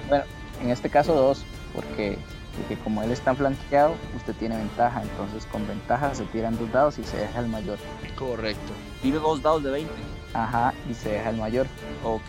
[0.62, 1.43] En este caso dos,
[1.74, 2.16] porque,
[2.57, 6.99] porque como él está flanqueado, usted tiene ventaja, entonces con ventaja se tiran dos dados
[6.99, 7.76] y se deja el mayor.
[8.18, 8.72] Correcto.
[9.03, 9.93] Tiro dos dados de 20.
[10.32, 11.66] Ajá, y se deja el mayor.
[12.05, 12.28] Ok,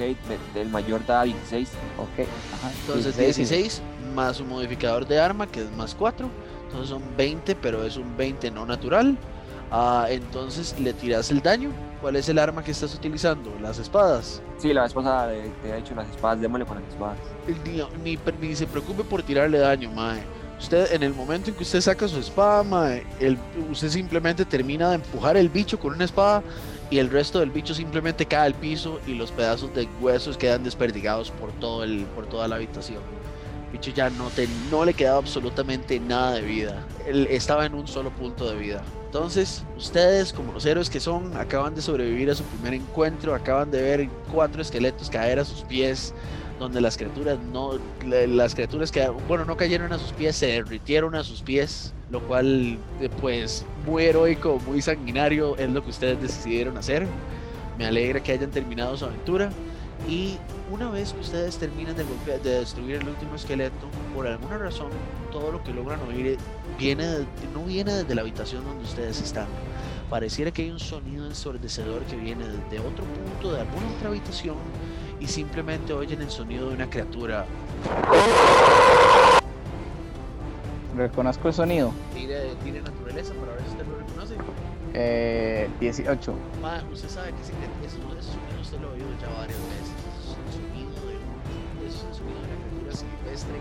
[0.54, 1.70] del mayor da 16.
[1.98, 2.72] Ok, ajá.
[2.82, 3.82] Entonces 16 y- 16
[4.18, 6.30] más un modificador de arma que es más 4.
[6.66, 9.18] Entonces son 20, pero es un 20 no natural.
[9.72, 11.72] Ah, entonces le tiras el daño.
[12.02, 13.58] ¿Cuál es el arma que estás utilizando?
[13.60, 14.44] Las espadas.
[14.58, 17.20] Sí, la vez pasada eh, te he hecho las espadas, démosle con las espadas.
[17.66, 20.28] Ni, ni, ni se preocupe por tirarle daño, mae.
[20.60, 23.38] Usted, en el momento en que usted saca su espada, mae, el-
[23.70, 26.44] usted simplemente termina de empujar el bicho con una espada
[26.90, 30.64] y el resto del bicho simplemente cae al piso y los pedazos de huesos quedan
[30.64, 33.04] desperdigados por, todo el, por toda la habitación.
[33.72, 36.86] Bicho ya no, te, no le quedaba absolutamente nada de vida.
[37.06, 38.82] Él estaba en un solo punto de vida.
[39.06, 43.72] Entonces, ustedes, como los héroes que son, acaban de sobrevivir a su primer encuentro, acaban
[43.72, 46.14] de ver cuatro esqueletos caer a sus pies,
[46.60, 50.48] donde las criaturas no, la- las criaturas que, bueno, no cayeron a sus pies, se
[50.48, 55.90] derritieron a sus pies, lo cual, eh, pues, muy heroico, muy sanguinario es lo que
[55.90, 57.08] ustedes decidieron hacer.
[57.78, 59.52] Me alegra que hayan terminado su aventura.
[60.08, 60.38] Y
[60.72, 64.90] una vez que ustedes terminan de, golpear- de destruir el último esqueleto, por alguna razón,
[65.32, 66.38] todo lo que logran oír
[66.78, 69.48] viene no viene desde la habitación donde ustedes están.
[70.10, 74.56] Pareciera que hay un sonido ensordecedor que viene desde otro punto de alguna otra habitación
[75.20, 77.46] y simplemente oyen el sonido de una criatura.
[80.96, 81.92] Reconozco el sonido.
[82.14, 83.97] Tire, tire naturaleza para ver si usted lo.
[85.00, 86.34] Eh, 18.
[86.60, 87.54] Ma, usted sabe que ese,
[87.86, 89.94] ese, ese sonido usted lo ha oído ya varias veces.
[89.94, 93.58] Es el sonido de, un- es el sonido de una criatura silvestre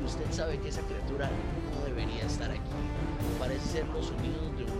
[0.00, 2.74] y usted sabe que esa criatura no debería estar aquí.
[3.38, 4.71] Parece ser los sonidos de un,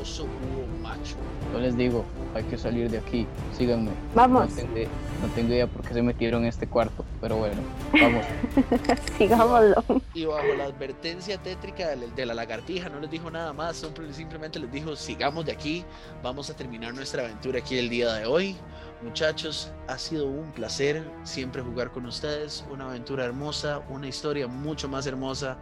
[0.00, 1.16] de un oso búho macho.
[1.52, 3.26] Yo les digo, hay que salir de aquí.
[3.56, 3.90] Síganme.
[4.14, 4.90] Vamos, No tengo,
[5.22, 7.60] no tengo idea por qué se metieron en este cuarto, pero bueno,
[8.00, 8.24] vamos.
[9.18, 9.84] sigámoslo.
[10.14, 14.12] Y bajo la advertencia tétrica de, de la lagartija no les dijo nada más, simple-
[14.12, 15.84] simplemente les dijo sigamos de aquí,
[16.22, 18.56] vamos a terminar nuestra aventura aquí el día de hoy.
[19.02, 24.88] Muchachos, ha sido un placer siempre jugar con ustedes, una aventura hermosa, una historia mucho
[24.88, 25.56] más hermosa.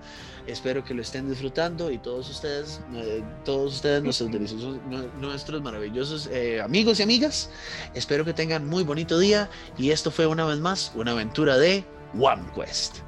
[0.49, 4.78] Espero que lo estén disfrutando y todos ustedes, eh, todos ustedes, nuestros deliciosos,
[5.20, 7.51] nuestros maravillosos eh, amigos y amigas,
[7.95, 11.84] espero que tengan muy bonito día y esto fue una vez más una aventura de
[12.18, 12.99] One Quest.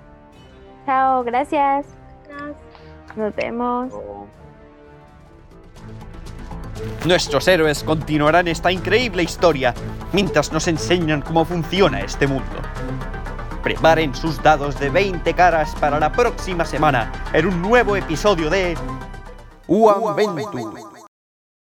[0.86, 1.86] Chao, gracias.
[3.16, 3.92] Nos vemos.
[7.04, 9.74] Nuestros héroes continuarán esta increíble historia
[10.12, 12.44] mientras nos enseñan cómo funciona este mundo.
[13.62, 18.76] Preparen sus dados de 20 caras para la próxima semana en un nuevo episodio de
[20.16, 20.89] Venture.